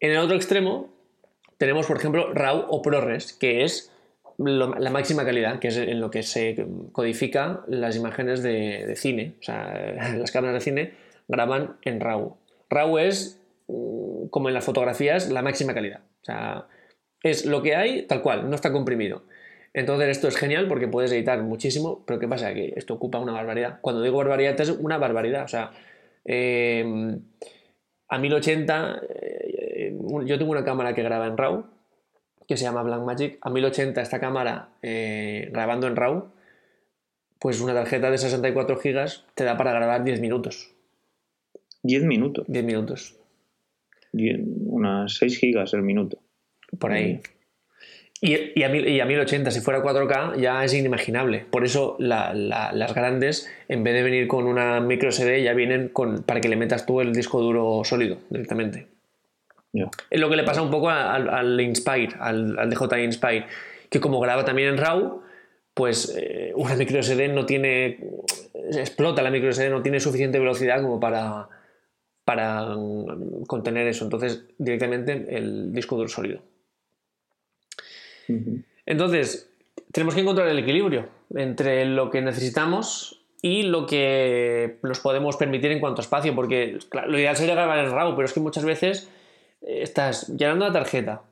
En 0.00 0.12
el 0.12 0.18
otro 0.18 0.36
extremo 0.36 0.92
tenemos, 1.58 1.86
por 1.86 1.96
ejemplo, 1.96 2.32
RAW 2.32 2.66
o 2.68 2.82
ProRes, 2.82 3.32
que 3.32 3.64
es 3.64 3.92
la 4.38 4.90
máxima 4.90 5.24
calidad, 5.24 5.58
que 5.58 5.68
es 5.68 5.76
en 5.76 6.00
lo 6.00 6.10
que 6.10 6.22
se 6.22 6.64
codifica 6.92 7.64
las 7.66 7.96
imágenes 7.96 8.42
de, 8.42 8.94
cine. 8.96 9.34
O 9.40 9.42
sea, 9.42 10.14
las 10.18 10.30
cámaras 10.30 10.54
de 10.54 10.60
cine 10.60 10.94
graban 11.26 11.76
en 11.82 12.00
RAW. 12.00 12.36
RAW 12.70 12.98
es, 12.98 13.40
mm, 13.66 14.28
como 14.28 14.48
en 14.48 14.54
las 14.54 14.64
fotografías, 14.64 15.30
la 15.30 15.42
máxima 15.42 15.74
calidad. 15.74 16.00
O 16.22 16.24
sea, 16.24 16.66
es 17.22 17.44
lo 17.44 17.62
que 17.62 17.74
hay 17.74 18.02
tal 18.02 18.22
cual, 18.22 18.48
no 18.48 18.54
está 18.54 18.72
comprimido. 18.72 19.24
Entonces 19.74 20.08
esto 20.08 20.28
es 20.28 20.36
genial 20.36 20.66
porque 20.68 20.88
puedes 20.88 21.12
editar 21.12 21.42
muchísimo, 21.42 22.04
pero 22.06 22.18
¿qué 22.18 22.28
pasa? 22.28 22.54
Que 22.54 22.72
esto 22.76 22.94
ocupa 22.94 23.18
una 23.18 23.32
barbaridad. 23.32 23.80
Cuando 23.80 24.02
digo 24.02 24.16
barbaridad 24.18 24.60
es 24.60 24.70
una 24.70 24.98
barbaridad. 24.98 25.44
O 25.44 25.48
sea, 25.48 25.72
eh, 26.24 27.18
a 28.08 28.18
1080 28.18 29.02
yo 30.24 30.38
tengo 30.38 30.50
una 30.50 30.64
cámara 30.64 30.94
que 30.94 31.02
graba 31.02 31.26
en 31.26 31.36
RAW, 31.36 31.64
que 32.46 32.56
se 32.56 32.64
llama 32.64 32.82
Blackmagic. 32.82 33.38
A 33.40 33.50
1080 33.50 34.00
esta 34.00 34.20
cámara 34.20 34.70
eh, 34.82 35.48
grabando 35.52 35.86
en 35.86 35.96
RAW, 35.96 36.30
pues 37.38 37.60
una 37.60 37.74
tarjeta 37.74 38.10
de 38.10 38.18
64 38.18 38.76
GB 38.76 39.06
te 39.34 39.44
da 39.44 39.56
para 39.56 39.72
grabar 39.72 40.04
10 40.04 40.20
minutos. 40.20 40.74
10 41.82 42.04
minutos. 42.04 42.44
10 42.48 42.64
minutos. 42.64 43.16
unas 44.12 45.14
6 45.14 45.40
GB 45.40 45.64
el 45.74 45.82
minuto. 45.82 46.18
Por 46.78 46.92
ahí. 46.92 47.20
Y, 48.20 48.62
a, 48.64 48.68
1080, 48.68 49.50
si 49.50 49.60
fuera 49.60 49.82
4K, 49.82 50.40
ya 50.40 50.64
es 50.64 50.74
inimaginable. 50.74 51.46
Por 51.50 51.64
eso 51.64 51.96
las 51.98 52.94
grandes, 52.94 53.48
en 53.68 53.84
vez 53.84 53.94
de 53.94 54.02
venir 54.02 54.26
con 54.26 54.46
una 54.46 54.80
micro 54.80 55.12
SD, 55.12 55.42
ya 55.44 55.54
vienen 55.54 55.88
con, 55.88 56.24
para 56.24 56.40
que 56.40 56.48
le 56.48 56.56
metas 56.56 56.84
tú 56.84 57.00
el 57.00 57.12
disco 57.12 57.40
duro 57.40 57.82
sólido 57.84 58.18
directamente. 58.28 58.88
Es 60.10 60.20
lo 60.20 60.28
que 60.28 60.36
le 60.36 60.44
pasa 60.44 60.62
un 60.62 60.70
poco 60.70 60.88
al, 60.90 61.60
Inspire, 61.60 62.16
al, 62.18 62.58
al, 62.58 62.70
DJI 62.70 63.04
Inspire, 63.04 63.46
que 63.88 64.00
como 64.00 64.18
graba 64.18 64.44
también 64.44 64.70
en 64.70 64.78
RAW, 64.78 65.22
pues 65.74 66.16
eh, 66.18 66.52
una 66.56 66.74
micro 66.74 67.00
SD 67.00 67.28
no 67.28 67.46
tiene. 67.46 68.00
explota 68.72 69.22
la 69.22 69.30
micro 69.30 69.52
SD, 69.52 69.70
no 69.70 69.82
tiene 69.82 70.00
suficiente 70.00 70.40
velocidad 70.40 70.82
como 70.82 70.98
para, 70.98 71.48
para 72.24 72.74
mm, 72.74 73.44
contener 73.46 73.86
eso. 73.86 74.04
Entonces, 74.04 74.44
directamente 74.58 75.36
el 75.36 75.72
disco 75.72 75.96
duro 75.96 76.08
sólido. 76.08 76.40
Entonces, 78.86 79.50
tenemos 79.92 80.14
que 80.14 80.20
encontrar 80.20 80.48
el 80.48 80.58
equilibrio 80.58 81.08
entre 81.34 81.84
lo 81.84 82.10
que 82.10 82.22
necesitamos 82.22 83.18
y 83.42 83.62
lo 83.62 83.86
que 83.86 84.78
nos 84.82 85.00
podemos 85.00 85.36
permitir 85.36 85.70
en 85.70 85.80
cuanto 85.80 86.00
a 86.00 86.04
espacio, 86.04 86.34
porque 86.34 86.78
lo 87.06 87.18
ideal 87.18 87.36
sería 87.36 87.54
grabar 87.54 87.78
en 87.78 87.92
RAW, 87.92 88.14
pero 88.14 88.26
es 88.26 88.32
que 88.32 88.40
muchas 88.40 88.64
veces 88.64 89.08
eh, 89.62 89.82
estás 89.82 90.28
llenando 90.28 90.66
la 90.66 90.72
tarjeta. 90.72 91.22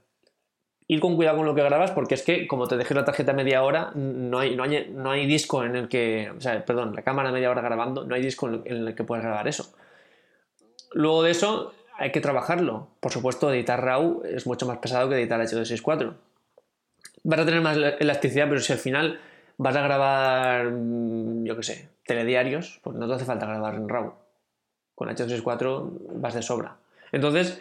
Ir 0.89 1.01
con 1.01 1.17
cuidado 1.17 1.39
con 1.39 1.47
lo 1.47 1.55
que 1.57 1.65
grabas, 1.65 1.91
porque 1.91 2.15
es 2.15 2.23
que 2.23 2.47
como 2.47 2.69
te 2.69 2.77
dejes 2.77 2.97
la 2.97 3.05
tarjeta 3.05 3.33
media 3.33 3.65
hora, 3.65 3.91
no 3.97 4.39
hay, 4.39 4.55
no 4.55 4.63
hay, 4.63 4.89
no 4.89 5.11
hay 5.11 5.27
disco 5.27 5.65
en 5.65 5.75
el 5.75 5.89
que, 5.89 6.31
o 6.31 6.41
sea, 6.41 6.65
perdón, 6.65 6.95
la 6.95 7.03
cámara 7.03 7.33
media 7.33 7.51
hora 7.51 7.61
grabando, 7.61 8.05
no 8.05 8.15
hay 8.15 8.23
disco 8.23 8.49
en 8.49 8.87
el 8.87 8.95
que 8.95 9.03
puedas 9.03 9.25
grabar 9.25 9.49
eso. 9.49 9.75
Luego 10.93 11.25
de 11.25 11.33
eso, 11.33 11.75
hay 11.99 12.13
que 12.13 12.21
trabajarlo. 12.21 12.89
Por 13.01 13.11
supuesto, 13.11 13.53
editar 13.53 13.83
RAW 13.83 14.23
es 14.25 14.47
mucho 14.47 14.65
más 14.65 14.79
pesado 14.79 15.09
que 15.09 15.17
editar 15.17 15.41
H264. 15.41 16.15
Vas 17.29 17.41
a 17.41 17.45
tener 17.45 17.61
más 17.61 17.77
elasticidad, 17.99 18.49
pero 18.49 18.61
si 18.61 18.73
al 18.73 18.79
final 18.79 19.19
vas 19.57 19.75
a 19.75 19.83
grabar, 19.83 20.71
mm, 20.71 21.45
yo 21.45 21.57
qué 21.57 21.63
sé, 21.65 21.89
telediarios, 22.05 22.79
pues 22.85 22.97
no 22.97 23.09
te 23.09 23.15
hace 23.15 23.25
falta 23.25 23.47
grabar 23.47 23.75
en 23.75 23.89
RAW. 23.89 24.15
Con 24.95 25.09
H264 25.09 25.91
vas 26.21 26.35
de 26.35 26.43
sobra. 26.43 26.77
Entonces, 27.11 27.61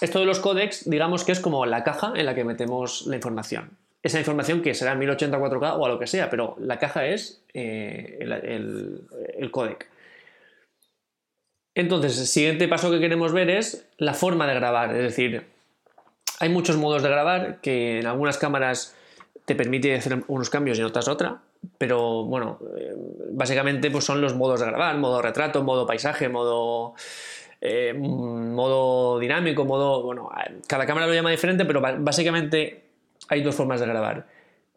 esto 0.00 0.20
de 0.20 0.24
los 0.24 0.40
códecs, 0.40 0.88
digamos 0.88 1.22
que 1.24 1.32
es 1.32 1.40
como 1.40 1.66
la 1.66 1.84
caja 1.84 2.14
en 2.16 2.24
la 2.24 2.34
que 2.34 2.44
metemos 2.44 3.06
la 3.06 3.16
información. 3.16 3.76
Esa 4.02 4.18
información 4.18 4.62
que 4.62 4.72
será 4.72 4.94
1080 4.94 5.38
4K 5.38 5.76
o 5.78 5.84
a 5.84 5.88
lo 5.90 5.98
que 5.98 6.06
sea, 6.06 6.30
pero 6.30 6.56
la 6.58 6.78
caja 6.78 7.04
es 7.04 7.44
eh, 7.52 8.16
el, 8.20 9.02
el 9.36 9.50
códec. 9.50 9.86
Entonces, 11.74 12.18
el 12.18 12.26
siguiente 12.26 12.68
paso 12.68 12.90
que 12.90 13.00
queremos 13.00 13.34
ver 13.34 13.50
es 13.50 13.86
la 13.98 14.14
forma 14.14 14.46
de 14.46 14.54
grabar. 14.54 14.96
Es 14.96 15.02
decir, 15.02 15.53
hay 16.44 16.50
muchos 16.50 16.76
modos 16.76 17.02
de 17.02 17.08
grabar 17.08 17.58
que 17.62 18.00
en 18.00 18.06
algunas 18.06 18.36
cámaras 18.36 18.94
te 19.46 19.54
permite 19.54 19.94
hacer 19.94 20.24
unos 20.28 20.50
cambios 20.50 20.76
y 20.76 20.82
en 20.82 20.86
otras 20.86 21.08
otra. 21.08 21.40
Pero 21.78 22.24
bueno, 22.24 22.58
eh, 22.76 22.92
básicamente 23.30 23.90
pues 23.90 24.04
son 24.04 24.20
los 24.20 24.34
modos 24.34 24.60
de 24.60 24.66
grabar, 24.66 24.98
modo 24.98 25.22
retrato, 25.22 25.62
modo 25.62 25.86
paisaje, 25.86 26.28
modo, 26.28 26.94
eh, 27.62 27.94
modo 27.94 29.18
dinámico, 29.18 29.64
modo... 29.64 30.02
Bueno, 30.02 30.28
cada 30.68 30.84
cámara 30.84 31.06
lo 31.06 31.14
llama 31.14 31.30
diferente, 31.30 31.64
pero 31.64 31.80
básicamente 31.80 32.84
hay 33.28 33.42
dos 33.42 33.54
formas 33.54 33.80
de 33.80 33.86
grabar. 33.86 34.26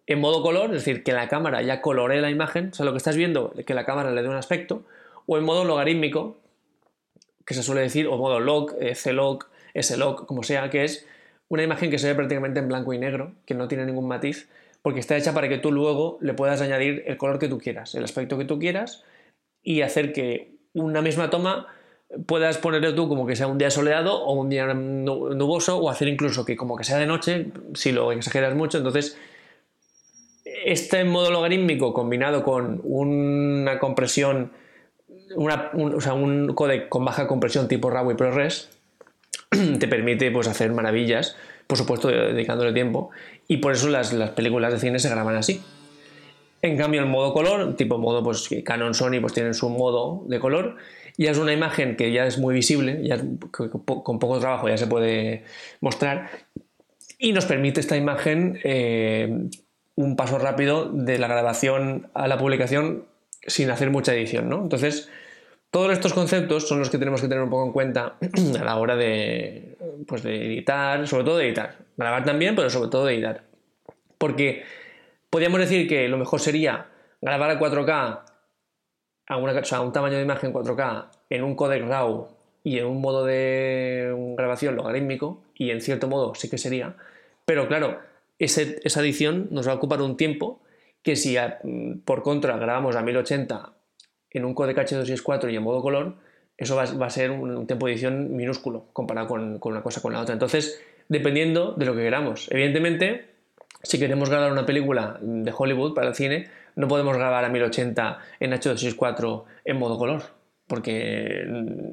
En 0.05 0.21
modo 0.21 0.41
color, 0.41 0.67
es 0.67 0.85
decir, 0.85 1.03
que 1.03 1.11
la 1.11 1.27
cámara 1.27 1.61
ya 1.63 1.81
coloree 1.81 2.21
la 2.21 2.29
imagen, 2.29 2.69
o 2.71 2.73
sea, 2.73 2.85
lo 2.85 2.93
que 2.93 2.97
estás 2.97 3.17
viendo, 3.17 3.53
que 3.65 3.73
la 3.73 3.83
cámara 3.83 4.11
le 4.11 4.21
dé 4.21 4.29
un 4.29 4.37
aspecto, 4.37 4.83
o 5.25 5.37
en 5.37 5.43
modo 5.43 5.65
logarítmico, 5.65 6.37
que 7.45 7.53
se 7.53 7.61
suele 7.61 7.81
decir, 7.81 8.07
o 8.07 8.15
modo 8.15 8.39
log, 8.39 8.73
eh, 8.79 8.95
C-log, 8.95 9.47
S-log, 9.73 10.25
como 10.25 10.43
sea, 10.43 10.69
que 10.69 10.85
es 10.85 11.05
una 11.49 11.63
imagen 11.63 11.89
que 11.89 11.99
se 11.99 12.07
ve 12.07 12.15
prácticamente 12.15 12.59
en 12.59 12.67
blanco 12.67 12.93
y 12.93 12.97
negro, 12.97 13.33
que 13.45 13.53
no 13.53 13.67
tiene 13.67 13.85
ningún 13.85 14.07
matiz, 14.07 14.49
porque 14.81 14.99
está 14.99 15.17
hecha 15.17 15.33
para 15.33 15.49
que 15.49 15.57
tú 15.57 15.71
luego 15.71 16.17
le 16.21 16.33
puedas 16.33 16.61
añadir 16.61 17.03
el 17.07 17.17
color 17.17 17.39
que 17.39 17.47
tú 17.47 17.57
quieras, 17.57 17.95
el 17.95 18.03
aspecto 18.03 18.37
que 18.37 18.45
tú 18.45 18.59
quieras, 18.59 19.03
y 19.61 19.81
hacer 19.81 20.13
que 20.13 20.55
una 20.73 21.01
misma 21.01 21.29
toma 21.29 21.67
puedas 22.25 22.57
ponerle 22.57 22.93
tú 22.93 23.09
como 23.09 23.27
que 23.27 23.35
sea 23.35 23.47
un 23.47 23.57
día 23.57 23.69
soleado 23.69 24.23
o 24.23 24.33
un 24.33 24.49
día 24.49 24.73
nuboso, 24.73 25.77
o 25.77 25.89
hacer 25.89 26.07
incluso 26.07 26.45
que 26.45 26.55
como 26.55 26.75
que 26.77 26.83
sea 26.83 26.97
de 26.97 27.05
noche, 27.05 27.47
si 27.73 27.91
lo 27.91 28.11
exageras 28.11 28.55
mucho, 28.55 28.77
entonces 28.77 29.17
este 30.65 31.03
modo 31.03 31.31
logarítmico 31.31 31.93
combinado 31.93 32.43
con 32.43 32.81
una 32.83 33.79
compresión, 33.79 34.51
un, 35.35 35.51
o 35.51 36.01
sea, 36.01 36.13
un 36.13 36.53
codec 36.53 36.89
con 36.89 37.05
baja 37.05 37.27
compresión 37.27 37.67
tipo 37.67 37.89
RAW 37.89 38.11
y 38.11 38.15
ProRes, 38.15 38.76
te 39.79 39.87
permite 39.87 40.31
pues, 40.31 40.47
hacer 40.47 40.71
maravillas, 40.71 41.35
por 41.67 41.77
supuesto 41.77 42.07
dedicándole 42.09 42.73
tiempo, 42.73 43.09
y 43.47 43.57
por 43.57 43.73
eso 43.73 43.89
las, 43.89 44.13
películas 44.31 44.73
de 44.73 44.79
cine 44.79 44.99
se 44.99 45.09
graban 45.09 45.35
así. 45.35 45.61
En 46.61 46.77
cambio, 46.77 47.01
el 47.01 47.07
modo 47.07 47.33
color, 47.33 47.75
tipo 47.75 47.97
modo 47.97 48.23
pues 48.23 48.49
Canon, 48.65 48.93
Sony, 48.93 49.21
pues 49.21 49.33
tienen 49.33 49.53
su 49.53 49.69
modo 49.69 50.23
de 50.27 50.39
color, 50.39 50.77
y 51.15 51.27
es 51.27 51.37
una 51.37 51.53
imagen 51.53 51.95
que 51.95 52.11
ya 52.11 52.25
es 52.25 52.37
muy 52.37 52.53
visible, 52.53 53.01
ya 53.03 53.17
con 53.51 54.19
poco 54.19 54.39
trabajo 54.39 54.67
ya 54.67 54.77
se 54.77 54.87
puede 54.87 55.43
mostrar, 55.81 56.29
y 57.19 57.33
nos 57.33 57.45
permite 57.45 57.79
esta 57.79 57.97
imagen 57.97 58.59
eh, 58.63 59.49
un 59.95 60.15
paso 60.15 60.37
rápido 60.37 60.89
de 60.91 61.17
la 61.17 61.27
grabación 61.27 62.09
a 62.13 62.27
la 62.27 62.37
publicación 62.37 63.05
sin 63.45 63.71
hacer 63.71 63.89
mucha 63.89 64.13
edición, 64.13 64.49
¿no? 64.49 64.61
Entonces, 64.61 65.09
todos 65.77 65.91
estos 65.91 66.11
conceptos 66.11 66.67
son 66.67 66.79
los 66.79 66.89
que 66.89 66.97
tenemos 66.97 67.21
que 67.21 67.27
tener 67.27 67.43
un 67.43 67.51
poco 67.51 67.67
en 67.67 67.71
cuenta 67.71 68.15
a 68.59 68.63
la 68.63 68.77
hora 68.77 68.95
de, 68.95 69.77
pues 70.07 70.23
de 70.23 70.43
editar, 70.47 71.07
sobre 71.07 71.23
todo 71.23 71.37
de 71.37 71.45
editar. 71.45 71.75
Grabar 71.95 72.25
también, 72.25 72.55
pero 72.55 72.67
sobre 72.71 72.89
todo 72.89 73.05
de 73.05 73.13
editar. 73.13 73.43
Porque 74.17 74.63
podríamos 75.29 75.59
decir 75.59 75.87
que 75.87 76.09
lo 76.09 76.17
mejor 76.17 76.39
sería 76.39 76.87
grabar 77.21 77.51
a 77.51 77.59
4K, 77.59 78.21
a, 79.27 79.37
una, 79.37 79.61
a 79.61 79.81
un 79.81 79.93
tamaño 79.93 80.17
de 80.17 80.23
imagen 80.23 80.51
4K, 80.51 81.09
en 81.29 81.43
un 81.43 81.55
codec 81.55 81.85
RAW 81.85 82.27
y 82.63 82.79
en 82.79 82.87
un 82.87 82.99
modo 82.99 83.23
de 83.23 84.15
grabación 84.35 84.75
logarítmico, 84.75 85.43
y 85.53 85.69
en 85.69 85.81
cierto 85.81 86.07
modo 86.07 86.33
sí 86.33 86.49
que 86.49 86.57
sería. 86.57 86.95
Pero 87.45 87.67
claro, 87.67 87.99
esa 88.39 89.01
edición 89.01 89.49
nos 89.51 89.67
va 89.67 89.73
a 89.73 89.75
ocupar 89.75 90.01
un 90.01 90.17
tiempo 90.17 90.59
que 91.03 91.15
si 91.15 91.37
por 92.03 92.23
contra 92.23 92.57
grabamos 92.57 92.95
a 92.95 93.03
1080 93.03 93.76
en 94.31 94.45
un 94.45 94.53
codec 94.53 94.77
H264 94.77 95.51
y 95.51 95.55
en 95.55 95.63
modo 95.63 95.81
color, 95.81 96.15
eso 96.57 96.75
va, 96.75 96.83
a 96.83 97.09
ser 97.09 97.31
un, 97.31 97.67
tiempo 97.67 97.85
de 97.85 97.93
edición 97.93 98.35
minúsculo 98.35 98.85
comparado 98.93 99.27
con, 99.27 99.59
una 99.61 99.83
cosa 99.83 100.01
con 100.01 100.13
la 100.13 100.21
otra. 100.21 100.33
Entonces, 100.33 100.81
dependiendo 101.07 101.73
de 101.73 101.85
lo 101.85 101.95
que 101.95 102.01
queramos. 102.01 102.49
Evidentemente, 102.51 103.25
si 103.83 103.99
queremos 103.99 104.29
grabar 104.29 104.51
una 104.51 104.65
película 104.65 105.19
de 105.21 105.53
Hollywood 105.55 105.93
para 105.93 106.07
el 106.07 106.15
cine, 106.15 106.49
no 106.75 106.87
podemos 106.87 107.15
grabar 107.15 107.45
a 107.45 107.49
1080 107.49 108.19
en 108.39 108.51
H264 108.51 109.43
en 109.65 109.77
modo 109.77 109.97
color, 109.97 110.23
porque 110.67 111.45
mm, 111.47 111.91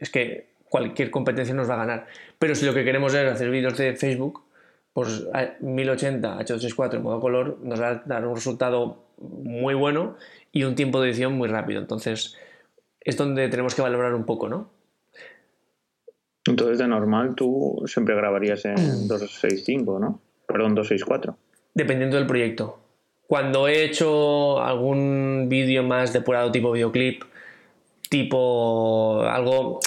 es 0.00 0.10
que 0.10 0.48
cualquier 0.68 1.10
competencia 1.10 1.54
nos 1.54 1.70
va 1.70 1.74
a 1.74 1.78
ganar. 1.78 2.06
Pero 2.38 2.54
si 2.54 2.66
lo 2.66 2.74
que 2.74 2.84
queremos 2.84 3.14
es 3.14 3.30
hacer 3.30 3.50
vídeos 3.50 3.76
de 3.76 3.94
Facebook, 3.94 4.42
pues 4.98 5.28
1080 5.60 6.40
H264 6.40 6.94
en 6.96 7.02
modo 7.04 7.20
color 7.20 7.58
nos 7.62 7.80
va 7.80 7.90
a 7.90 8.02
dar 8.04 8.26
un 8.26 8.34
resultado 8.34 9.04
muy 9.20 9.74
bueno 9.74 10.16
y 10.50 10.64
un 10.64 10.74
tiempo 10.74 11.00
de 11.00 11.10
edición 11.10 11.34
muy 11.34 11.48
rápido. 11.48 11.80
Entonces, 11.80 12.36
es 13.00 13.16
donde 13.16 13.48
tenemos 13.48 13.76
que 13.76 13.82
valorar 13.82 14.12
un 14.14 14.24
poco, 14.24 14.48
¿no? 14.48 14.70
Entonces, 16.48 16.78
de 16.78 16.88
normal, 16.88 17.36
tú 17.36 17.80
siempre 17.86 18.16
grabarías 18.16 18.64
en 18.64 18.74
265, 19.06 20.00
¿no? 20.00 20.20
Perdón, 20.48 20.74
264. 20.74 21.36
Dependiendo 21.74 22.16
del 22.16 22.26
proyecto. 22.26 22.80
Cuando 23.28 23.68
he 23.68 23.84
hecho 23.84 24.60
algún 24.60 25.46
vídeo 25.48 25.84
más 25.84 26.12
depurado 26.12 26.50
tipo 26.50 26.72
videoclip, 26.72 27.22
tipo 28.10 29.22
algo, 29.22 29.78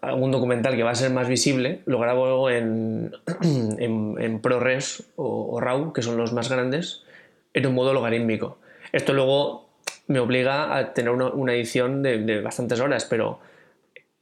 algún 0.00 0.30
documental 0.30 0.76
que 0.76 0.82
va 0.82 0.90
a 0.90 0.94
ser 0.94 1.10
más 1.10 1.28
visible, 1.28 1.82
lo 1.86 1.98
grabo 1.98 2.50
en, 2.50 3.12
en, 3.42 4.40
ProRes 4.40 5.04
o, 5.16 5.54
o 5.54 5.60
RAW, 5.60 5.92
que 5.92 6.02
son 6.02 6.16
los 6.16 6.32
más 6.32 6.48
grandes, 6.48 7.04
en 7.54 7.66
un 7.66 7.74
modo 7.74 7.92
logarítmico. 7.92 8.58
Esto 8.92 9.12
luego 9.12 9.68
me 10.08 10.18
obliga 10.20 10.76
a 10.76 10.94
tener 10.94 11.10
una, 11.12 11.52
edición 11.54 12.02
de, 12.02 12.40
bastantes 12.40 12.80
horas, 12.80 13.04
pero 13.04 13.40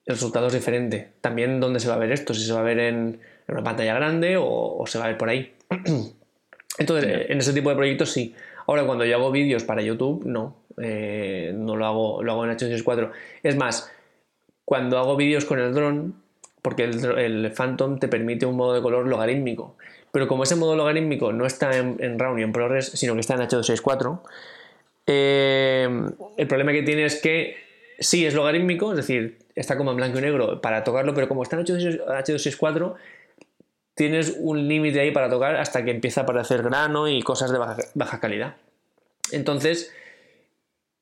el 0.05 0.15
resultado 0.15 0.49
es 0.49 0.53
diferente. 0.53 1.13
También 1.21 1.61
dónde 1.61 1.81
se 1.81 1.89
va 1.89 1.95
a 1.95 1.99
ver 1.99 2.13
esto, 2.13 2.35
si 2.35 2.45
se 2.45 2.53
va 2.53 2.61
a 2.61 2.65
ver 2.65 2.79
en, 2.81 3.21
una 3.49 3.63
pantalla 3.63 3.95
grande 3.95 4.37
o, 4.39 4.85
se 4.87 4.99
va 4.99 5.05
a 5.05 5.09
ver 5.09 5.19
por 5.19 5.29
ahí. 5.29 5.55
Entonces, 6.79 7.31
en 7.31 7.39
ese 7.39 7.53
tipo 7.53 7.71
de 7.71 7.77
proyectos 7.77 8.11
sí. 8.11 8.35
Ahora, 8.67 8.85
cuando 8.85 9.05
yo 9.05 9.17
hago 9.17 9.31
vídeos 9.31 9.65
para 9.65 9.81
YouTube, 9.81 10.25
no. 10.27 10.57
Eh, 10.83 11.55
no 11.57 11.77
lo 11.77 11.87
hago, 11.87 12.23
lo 12.23 12.33
hago 12.33 12.45
en 12.45 12.51
H264. 12.51 13.13
Es 13.45 13.57
más, 13.57 13.91
cuando 14.67 14.99
hago 14.99 15.17
vídeos 15.17 15.47
con 15.47 15.59
el 15.59 15.73
dron, 15.73 16.23
porque 16.61 16.85
el, 16.85 17.53
Phantom 17.53 17.99
te 17.99 18.09
permite 18.09 18.45
un 18.45 18.57
modo 18.57 18.75
de 18.75 18.83
color 18.83 19.07
logarítmico. 19.07 19.77
Pero 20.13 20.29
como 20.29 20.43
ese 20.43 20.57
modo 20.57 20.77
logarítmico 20.77 21.33
no 21.33 21.47
está 21.47 21.79
en, 21.79 21.97
en 22.01 22.19
RAW 22.19 22.35
ni 22.35 22.43
en 22.43 22.53
ProRes, 22.53 22.87
sino 22.87 23.15
que 23.15 23.21
está 23.21 23.35
en 23.35 23.41
H264, 23.41 24.21
eh, 25.07 25.89
el 26.37 26.47
problema 26.49 26.73
que 26.73 26.83
tiene 26.83 27.05
es 27.05 27.23
que 27.23 27.57
sí 28.01 28.27
es 28.27 28.35
logarítmico, 28.35 28.91
es 28.91 28.97
decir, 28.97 29.39
está 29.55 29.77
como 29.77 29.93
en 29.93 29.99
blanco 29.99 30.19
y 30.19 30.23
negro 30.23 30.61
para 30.61 30.83
tocarlo, 30.85 31.15
pero 31.15 31.29
como 31.29 31.45
está 31.45 31.57
en 31.57 31.65
H264, 31.65 32.97
tienes 33.95 34.37
un 34.41 34.67
límite 34.67 35.01
ahí 35.01 35.13
para 35.13 35.31
tocar 35.31 35.57
hasta 35.57 35.85
que 35.85 35.93
empieza 35.93 36.23
a 36.23 36.25
aparecer 36.25 36.63
grano 36.63 37.09
y 37.09 37.23
cosas 37.23 37.53
de 37.53 37.59
baja, 37.95 38.21
calidad. 38.21 38.57
Entonces, 39.31 39.95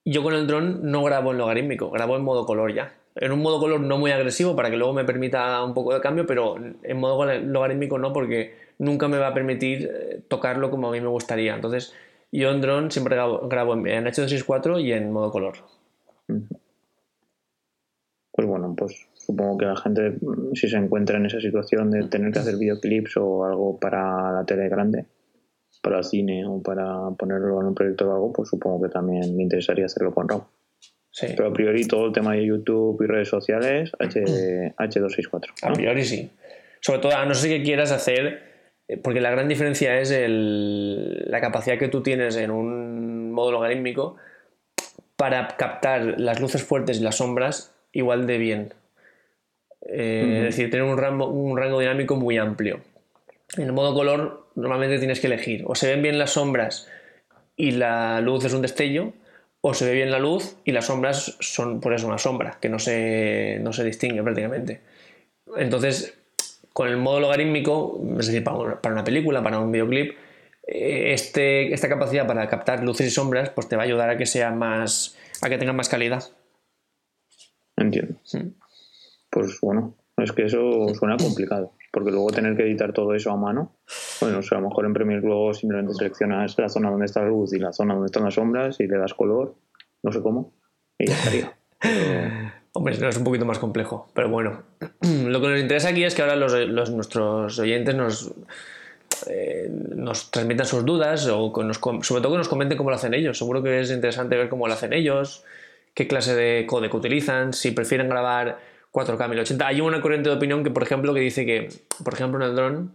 yo 0.05 0.23
con 0.23 0.35
el 0.35 0.47
dron 0.47 0.91
no 0.91 1.03
grabo 1.03 1.33
en 1.33 1.39
logarítmico, 1.39 1.91
grabo 1.91 2.17
en 2.17 2.23
modo 2.23 2.45
color 2.45 2.75
ya. 2.75 2.95
En 3.17 3.31
un 3.31 3.41
modo 3.43 3.61
color 3.61 3.81
no 3.81 3.97
muy 3.97 4.11
agresivo 4.11 4.57
para 4.57 4.71
que 4.71 4.77
luego 4.77 4.93
me 4.93 5.05
permita 5.05 5.63
un 5.63 5.73
poco 5.73 5.95
de 5.95 6.01
cambio, 6.01 6.27
pero 6.27 6.57
en 6.57 6.97
modo 6.99 7.25
logarítmico 7.25 7.99
no, 7.99 8.13
porque 8.13 8.55
nunca 8.79 9.07
me 9.09 9.19
va 9.19 9.29
a 9.29 9.35
permitir 9.35 9.91
eh, 9.93 10.23
tocarlo 10.27 10.71
como 10.71 10.89
a 10.89 10.93
mí 10.93 11.01
me 11.01 11.09
gustaría. 11.09 11.55
Entonces, 11.55 11.95
yo 12.33 12.51
en 12.51 12.61
drone 12.61 12.91
siempre 12.91 13.15
grabo, 13.15 13.75
en 13.75 14.05
H264 14.07 14.83
y 14.83 14.93
en 14.93 15.13
modo 15.13 15.31
color. 15.31 15.55
Pues 18.33 18.49
bueno, 18.49 18.75
pues 18.77 19.07
supongo 19.15 19.59
que 19.59 19.67
la 19.67 19.77
gente, 19.77 20.19
mm, 20.21 20.55
si 20.55 20.69
se 20.69 20.77
encuentra 20.77 21.17
en 21.19 21.27
esa 21.27 21.41
situación 21.41 21.93
de 21.93 22.09
tener 22.09 22.33
que 22.33 22.41
hacer 22.41 22.57
videoclips 22.57 23.17
o 23.19 23.45
algo 23.45 23.79
para 23.79 24.33
la 24.33 24.45
tele 24.45 24.69
grande, 24.69 25.07
para 25.81 25.99
el 25.99 26.05
cine 26.05 26.45
o 26.45 26.61
para 26.61 27.11
ponerlo 27.13 27.61
en 27.61 27.69
un 27.69 27.75
proyecto 27.77 28.11
o 28.11 28.13
algo, 28.13 28.33
pues 28.33 28.49
supongo 28.49 28.83
que 28.83 28.89
también 28.89 29.37
me 29.37 29.45
interesaría 29.45 29.87
hacerlo 29.87 30.13
con 30.13 30.29
RAW. 30.29 30.45
Sí. 31.17 31.29
Pero 31.37 31.49
a 31.49 31.53
priori 31.53 31.87
todo 31.87 32.07
el 32.07 32.13
tema 32.13 32.33
de 32.35 32.45
YouTube 32.45 33.01
y 33.03 33.07
redes 33.07 33.29
sociales, 33.29 33.93
H, 34.01 34.21
H264. 34.77 35.45
A 35.63 35.73
priori 35.73 36.05
sí. 36.05 36.29
Sobre 36.81 36.99
todo, 36.99 37.17
a 37.17 37.25
no 37.25 37.35
ser 37.35 37.51
que 37.51 37.63
quieras 37.63 37.93
hacer, 37.93 38.43
eh, 38.89 38.97
porque 38.97 39.21
la 39.21 39.31
gran 39.31 39.47
diferencia 39.47 40.01
es 40.01 40.11
el- 40.11 41.31
la 41.31 41.41
capacidad 41.41 41.79
que 41.79 41.87
tú 41.87 42.03
tienes 42.03 42.35
en 42.37 42.51
un 42.51 43.31
módulo 43.31 43.59
logarítmico 43.59 44.17
para 45.17 45.47
captar 45.57 46.19
las 46.19 46.41
luces 46.41 46.65
fuertes 46.65 46.99
y 46.99 47.05
las 47.05 47.19
sombras 47.19 47.73
igual 47.93 48.27
de 48.27 48.39
bien. 48.39 48.75
Eh. 49.89 50.39
Es 50.39 50.43
decir, 50.57 50.69
tener 50.69 50.85
un 50.85 50.99
rango, 50.99 51.29
un 51.29 51.57
rango 51.57 51.79
dinámico 51.79 52.17
muy 52.17 52.39
amplio. 52.39 52.81
En 53.57 53.63
el 53.67 53.73
modo 53.73 53.95
color 53.95 54.49
normalmente 54.57 54.99
tienes 54.99 55.21
que 55.21 55.29
elegir 55.29 55.63
o 55.65 55.77
se 55.77 55.89
ven 55.91 56.03
bien 56.03 56.19
las 56.19 56.31
sombras 56.33 56.89
y 57.57 57.71
la 57.71 58.21
luz 58.21 58.45
es 58.45 58.53
un 58.53 58.63
destello 58.63 59.13
o 59.67 59.73
se 59.73 59.87
ve 59.87 59.95
bien 59.95 60.11
la 60.11 60.19
luz 60.19 60.57
y 60.67 60.73
las 60.73 60.85
sombras 60.85 61.39
son 61.41 61.81
por 61.81 61.95
eso 61.95 62.07
una 62.07 62.19
sombra 62.19 62.59
que 62.61 62.69
no 62.69 62.79
se, 62.79 63.59
no 63.63 63.73
se 63.73 63.83
distingue 63.83 64.23
prácticamente. 64.23 64.83
Entonces, 65.57 66.19
con 66.75 66.89
el 66.89 66.99
modo 66.99 67.19
logarítmico, 67.21 67.99
es 68.21 68.27
decir, 68.27 68.45
para 68.45 68.59
una, 68.59 69.05
película, 69.05 69.43
para 69.43 69.61
un 69.61 69.73
videoclip, 69.73 70.19
eh, 70.67 71.15
este, 71.15 71.73
esta 71.73 71.89
capacidad 71.89 72.27
para 72.27 72.47
captar 72.47 72.85
luces 72.85 73.07
y 73.07 73.11
sombras 73.11 73.49
pues 73.49 73.67
te 73.67 73.77
va 73.77 73.85
a 73.85 73.87
ayudar 73.87 74.11
a 74.11 74.19
que 74.19 74.27
sea 74.27 74.51
más 74.51 75.17
a 75.41 75.49
que 75.49 75.57
tenga 75.57 75.73
más 75.73 75.89
calidad. 75.89 76.25
Entiendo. 77.79 78.17
Sí. 78.23 78.41
Pues 79.31 79.59
bueno, 79.63 79.95
es 80.19 80.31
que 80.33 80.45
eso 80.45 80.91
suena 80.93 81.17
complicado. 81.17 81.73
Porque 81.95 82.11
luego 82.11 82.27
tener 82.33 82.57
que 82.57 82.65
editar 82.65 82.93
todo 82.93 83.15
eso 83.15 83.31
a 83.31 83.37
mano, 83.37 83.77
bueno, 84.21 84.39
o 84.39 84.43
sea, 84.43 84.59
a 84.59 84.61
lo 84.61 84.69
mejor 84.69 84.85
en 84.85 84.93
Premiere 84.95 85.23
luego 85.23 85.55
simplemente 85.55 85.95
seleccionas 85.95 86.59
la 86.59 86.69
zona 86.69 86.91
donde 86.91 87.07
está 87.07 87.21
la 87.23 87.29
luz 87.29 87.53
y 87.53 87.61
la 87.61 87.73
zona 87.73 87.95
donde 87.95 88.07
están 88.07 88.25
las 88.25 88.35
sombras 88.35 88.81
y 88.81 88.89
le 88.89 88.99
das 88.99 89.15
color, 89.15 89.55
no 90.03 90.11
sé 90.11 90.21
cómo, 90.21 90.53
y 90.99 91.07
ya 91.07 91.15
estaría. 91.15 91.53
Pero, 91.81 92.53
Hombre, 92.77 92.99
no 92.99 93.09
es 93.09 93.17
un 93.17 93.23
poquito 93.23 93.45
más 93.45 93.61
complejo, 93.61 94.09
pero 94.13 94.29
bueno. 94.29 94.63
Lo 95.03 95.41
que 95.41 95.49
nos 95.49 95.61
interesa 95.61 95.91
aquí 95.91 96.03
es 96.03 96.17
que 96.17 96.23
ahora 96.23 96.35
los, 96.35 96.53
los- 96.53 96.91
nuestros 96.91 97.57
oyentes 97.61 97.95
nos, 97.95 98.33
eh, 99.29 99.71
nos 99.95 100.33
transmitan 100.33 100.67
sus 100.67 100.85
dudas 100.85 101.29
o 101.29 101.53
que 101.53 101.63
nos 101.63 101.77
sobre 101.79 102.21
todo 102.23 102.33
que 102.33 102.39
nos 102.39 102.49
comenten 102.49 102.77
cómo 102.77 102.91
lo 102.91 102.97
hacen 102.97 103.15
ellos. 103.15 103.39
Seguro 103.39 103.63
que 103.63 103.79
es 103.81 103.93
interesante 103.93 104.37
ver 104.37 104.49
cómo 104.49 104.67
lo 104.67 104.73
hacen 104.75 104.93
ellos, 104.93 105.45
qué 105.95 106.09
clase 106.09 106.35
de 106.35 106.67
codec 106.67 106.93
utilizan, 106.93 107.53
si 107.53 107.71
prefieren 107.71 108.09
grabar 108.09 108.59
4K 108.95 109.29
1080. 109.29 109.67
Hay 109.67 109.81
una 109.81 110.01
corriente 110.01 110.31
de 110.31 110.37
opinión 110.37 110.63
que, 110.63 110.71
por 110.71 110.85
ejemplo, 110.85 111.13
que 111.13 111.21
dice 111.21 111.45
que, 111.45 111.69
por 112.03 112.15
ejemplo, 112.15 112.43
en 112.43 112.49
el 112.49 112.57
dron, 112.57 112.95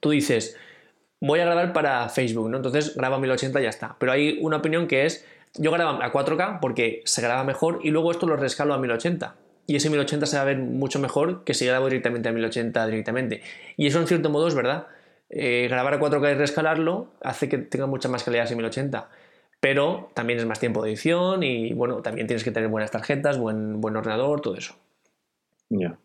tú 0.00 0.10
dices, 0.10 0.58
voy 1.20 1.40
a 1.40 1.46
grabar 1.46 1.72
para 1.72 2.06
Facebook, 2.10 2.50
¿no? 2.50 2.58
Entonces 2.58 2.94
graba 2.94 3.18
1080 3.18 3.60
y 3.60 3.62
ya 3.62 3.70
está. 3.70 3.96
Pero 3.98 4.12
hay 4.12 4.38
una 4.42 4.58
opinión 4.58 4.86
que 4.86 5.06
es, 5.06 5.24
yo 5.54 5.70
grabo 5.70 6.02
a 6.02 6.12
4K 6.12 6.60
porque 6.60 7.00
se 7.06 7.22
graba 7.22 7.44
mejor 7.44 7.80
y 7.82 7.90
luego 7.90 8.10
esto 8.10 8.26
lo 8.26 8.36
rescalo 8.36 8.74
a 8.74 8.78
1080. 8.78 9.34
Y 9.66 9.76
ese 9.76 9.88
1080 9.88 10.26
se 10.26 10.36
va 10.36 10.42
a 10.42 10.44
ver 10.44 10.58
mucho 10.58 10.98
mejor 10.98 11.44
que 11.44 11.54
si 11.54 11.64
grabo 11.64 11.86
directamente 11.86 12.28
a 12.28 12.32
1080 12.32 12.86
directamente. 12.86 13.42
Y 13.78 13.86
eso 13.86 14.00
en 14.00 14.06
cierto 14.06 14.28
modo 14.28 14.48
es 14.48 14.54
verdad. 14.54 14.88
Eh, 15.30 15.66
grabar 15.70 15.94
a 15.94 15.98
4K 15.98 16.32
y 16.32 16.34
rescalarlo 16.34 17.14
hace 17.22 17.48
que 17.48 17.56
tenga 17.56 17.86
mucha 17.86 18.10
más 18.10 18.22
calidad 18.22 18.44
ese 18.44 18.54
1080. 18.54 19.08
Pero 19.60 20.10
también 20.12 20.40
es 20.40 20.44
más 20.44 20.60
tiempo 20.60 20.82
de 20.82 20.90
edición 20.90 21.42
y 21.42 21.72
bueno, 21.72 22.02
también 22.02 22.26
tienes 22.26 22.44
que 22.44 22.50
tener 22.50 22.68
buenas 22.68 22.90
tarjetas, 22.90 23.38
buen, 23.38 23.80
buen 23.80 23.96
ordenador, 23.96 24.42
todo 24.42 24.56
eso. 24.56 24.74
Ya. 25.80 25.98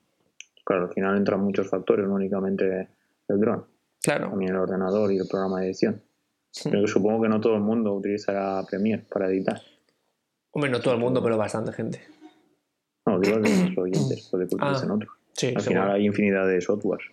Claro, 0.64 0.84
al 0.88 0.94
final 0.94 1.18
entran 1.18 1.40
muchos 1.42 1.70
factores, 1.70 2.06
no 2.08 2.16
únicamente 2.16 2.90
el 3.28 3.40
dron, 3.40 3.66
Claro. 4.02 4.30
también 4.30 4.52
el 4.52 4.58
ordenador 4.58 5.12
y 5.12 5.18
el 5.18 5.28
programa 5.28 5.60
de 5.62 5.68
edición. 5.68 6.02
Pero 6.64 6.82
que 6.82 6.88
supongo 6.88 7.22
que 7.22 7.30
no 7.30 7.40
todo 7.40 7.56
el 7.56 7.62
mundo 7.62 7.94
utilizará 7.94 8.64
Premiere 8.70 9.06
para 9.12 9.28
editar. 9.30 9.62
Hombre, 10.52 10.72
no 10.72 10.80
todo 10.82 10.94
el 10.96 11.00
mundo, 11.00 11.22
pero 11.22 11.38
bastante 11.38 11.72
gente. 11.72 12.02
No, 13.06 13.20
digo 13.20 13.38
de 13.40 13.50
los 13.70 13.78
oyentes, 13.78 14.28
puede 14.30 14.48
que 14.48 14.56
utilicen 14.56 14.90
Ah, 14.92 14.94
otros. 14.96 15.12
Sí, 15.34 15.48
Al 15.48 15.62
seguro. 15.62 15.82
final 15.82 15.92
hay 15.92 16.06
infinidad 16.06 16.48
de 16.48 16.60
softwares. 16.62 17.08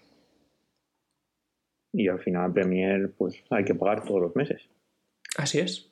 Y 1.92 2.08
al 2.08 2.18
final 2.20 2.52
Premiere, 2.52 3.08
pues 3.08 3.36
hay 3.50 3.64
que 3.64 3.74
pagar 3.74 4.04
todos 4.04 4.20
los 4.22 4.34
meses. 4.36 4.62
Así 5.36 5.58
es. 5.60 5.90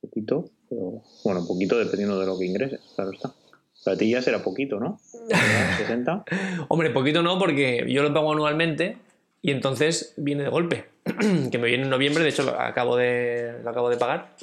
Poquito, 0.00 0.50
pero 0.68 1.02
bueno, 1.24 1.46
poquito 1.46 1.78
dependiendo 1.78 2.18
de 2.18 2.26
lo 2.26 2.38
que 2.38 2.46
ingreses, 2.46 2.80
claro 2.96 3.12
está. 3.12 3.32
Para 3.84 3.96
ti 3.96 4.10
ya 4.10 4.20
será 4.22 4.42
poquito, 4.42 4.78
¿no? 4.78 5.00
60. 5.78 6.24
Hombre, 6.68 6.90
poquito 6.90 7.22
no, 7.22 7.38
porque 7.38 7.86
yo 7.88 8.02
lo 8.02 8.12
pago 8.12 8.32
anualmente 8.32 8.96
y 9.42 9.50
entonces 9.52 10.12
viene 10.16 10.42
de 10.44 10.48
golpe. 10.50 10.86
que 11.50 11.58
me 11.58 11.68
viene 11.68 11.84
en 11.84 11.90
noviembre, 11.90 12.22
de 12.22 12.30
hecho 12.30 12.42
lo 12.42 12.60
acabo 12.60 12.96
de, 12.96 13.54
lo 13.64 13.70
acabo 13.70 13.88
de 13.88 13.96
pagar. 13.96 14.34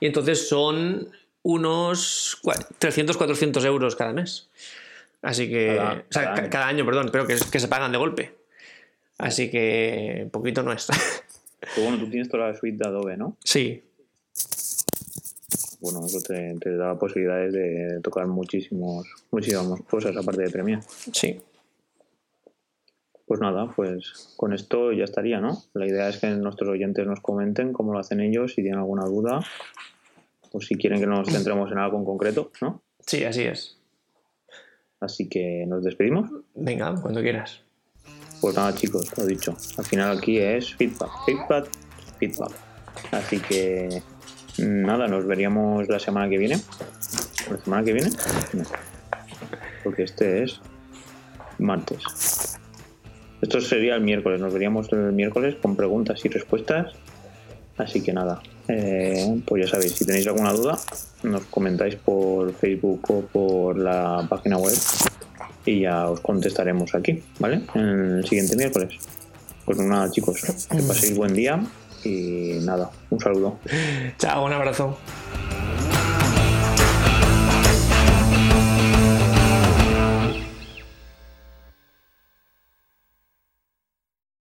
Y 0.00 0.06
entonces 0.06 0.48
son 0.48 1.08
unos 1.42 2.38
cua- 2.42 2.66
300, 2.78 3.16
400 3.16 3.64
euros 3.64 3.94
cada 3.96 4.12
mes. 4.12 4.48
Así 5.22 5.48
que. 5.48 5.76
Cada- 5.76 5.92
o 5.92 5.96
sea, 6.10 6.22
cada 6.22 6.34
ca- 6.34 6.40
año. 6.42 6.50
cada 6.50 6.66
año, 6.68 6.84
perdón, 6.86 7.08
pero 7.12 7.26
que, 7.26 7.36
que 7.50 7.60
se 7.60 7.68
pagan 7.68 7.92
de 7.92 7.98
golpe. 7.98 8.34
Así 9.18 9.50
que 9.50 10.28
poquito 10.32 10.62
no 10.62 10.72
es. 10.72 10.88
Pero 11.74 11.86
bueno, 11.88 11.98
tú 12.04 12.10
tienes 12.10 12.28
toda 12.28 12.48
la 12.48 12.54
suite 12.58 12.76
de 12.76 12.88
Adobe, 12.90 13.16
¿no? 13.16 13.38
sí, 13.42 13.82
Bueno, 15.84 16.06
eso 16.06 16.18
te, 16.26 16.56
te 16.58 16.76
da 16.78 16.98
posibilidades 16.98 17.52
de 17.52 18.00
tocar 18.02 18.26
muchísimos, 18.26 19.06
muchísimas 19.30 19.82
cosas 19.82 20.16
aparte 20.16 20.44
de 20.44 20.50
Premiere. 20.50 20.82
sí. 21.12 21.38
Pues 23.26 23.40
nada, 23.40 23.72
pues 23.74 24.34
con 24.36 24.52
esto 24.52 24.92
ya 24.92 25.04
estaría, 25.04 25.40
¿no? 25.40 25.62
La 25.72 25.86
idea 25.86 26.08
es 26.10 26.18
que 26.18 26.28
nuestros 26.28 26.68
oyentes 26.68 27.06
nos 27.06 27.20
comenten 27.20 27.72
cómo 27.72 27.92
lo 27.94 27.98
hacen 27.98 28.20
ellos, 28.20 28.52
si 28.52 28.62
tienen 28.62 28.80
alguna 28.80 29.06
duda, 29.06 29.40
o 30.52 30.60
si 30.60 30.74
quieren 30.74 31.00
que 31.00 31.06
nos 31.06 31.30
centremos 31.30 31.72
en 31.72 31.78
algo 31.78 31.98
en 31.98 32.04
concreto, 32.04 32.50
¿no? 32.60 32.82
Sí, 33.00 33.24
así 33.24 33.42
es. 33.42 33.78
Así 35.00 35.26
que 35.28 35.64
nos 35.66 35.82
despedimos. 35.82 36.30
Venga, 36.54 36.94
cuando 37.00 37.22
quieras. 37.22 37.62
Pues 38.42 38.56
nada, 38.56 38.74
chicos, 38.74 39.10
lo 39.16 39.24
dicho. 39.24 39.56
Al 39.78 39.84
final 39.84 40.18
aquí 40.18 40.38
es 40.38 40.74
feedback, 40.74 41.10
feedback, 41.24 41.68
feedback. 42.18 42.52
Así 43.10 43.40
que 43.40 44.02
nada, 44.58 45.08
nos 45.08 45.26
veríamos 45.26 45.88
la 45.88 45.98
semana 45.98 46.28
que 46.28 46.38
viene. 46.38 46.60
¿La 47.50 47.58
semana 47.58 47.84
que 47.84 47.92
viene? 47.92 48.10
No. 48.52 48.64
Porque 49.82 50.04
este 50.04 50.44
es 50.44 50.60
martes. 51.58 52.58
Esto 53.42 53.60
sería 53.60 53.96
el 53.96 54.02
miércoles. 54.02 54.40
Nos 54.40 54.52
veríamos 54.52 54.90
el 54.92 55.12
miércoles 55.12 55.56
con 55.60 55.76
preguntas 55.76 56.24
y 56.24 56.28
respuestas. 56.28 56.92
Así 57.76 58.02
que 58.02 58.12
nada, 58.12 58.40
eh, 58.68 59.40
pues 59.44 59.64
ya 59.64 59.70
sabéis, 59.70 59.92
si 59.94 60.06
tenéis 60.06 60.28
alguna 60.28 60.52
duda, 60.52 60.78
nos 61.24 61.42
comentáis 61.46 61.96
por 61.96 62.54
Facebook 62.54 63.00
o 63.08 63.20
por 63.22 63.76
la 63.76 64.24
página 64.28 64.58
web 64.58 64.76
y 65.66 65.80
ya 65.80 66.08
os 66.08 66.20
contestaremos 66.20 66.94
aquí, 66.94 67.20
¿vale? 67.40 67.62
El 67.74 68.24
siguiente 68.28 68.54
miércoles. 68.56 68.94
Pues 69.64 69.78
nada, 69.78 70.08
chicos, 70.10 70.40
que 70.70 70.82
paséis 70.82 71.16
buen 71.16 71.34
día 71.34 71.60
y 72.04 72.58
nada, 72.62 72.90
un 73.10 73.20
saludo. 73.20 73.58
Chao, 74.18 74.44
un 74.44 74.52
abrazo. 74.52 74.96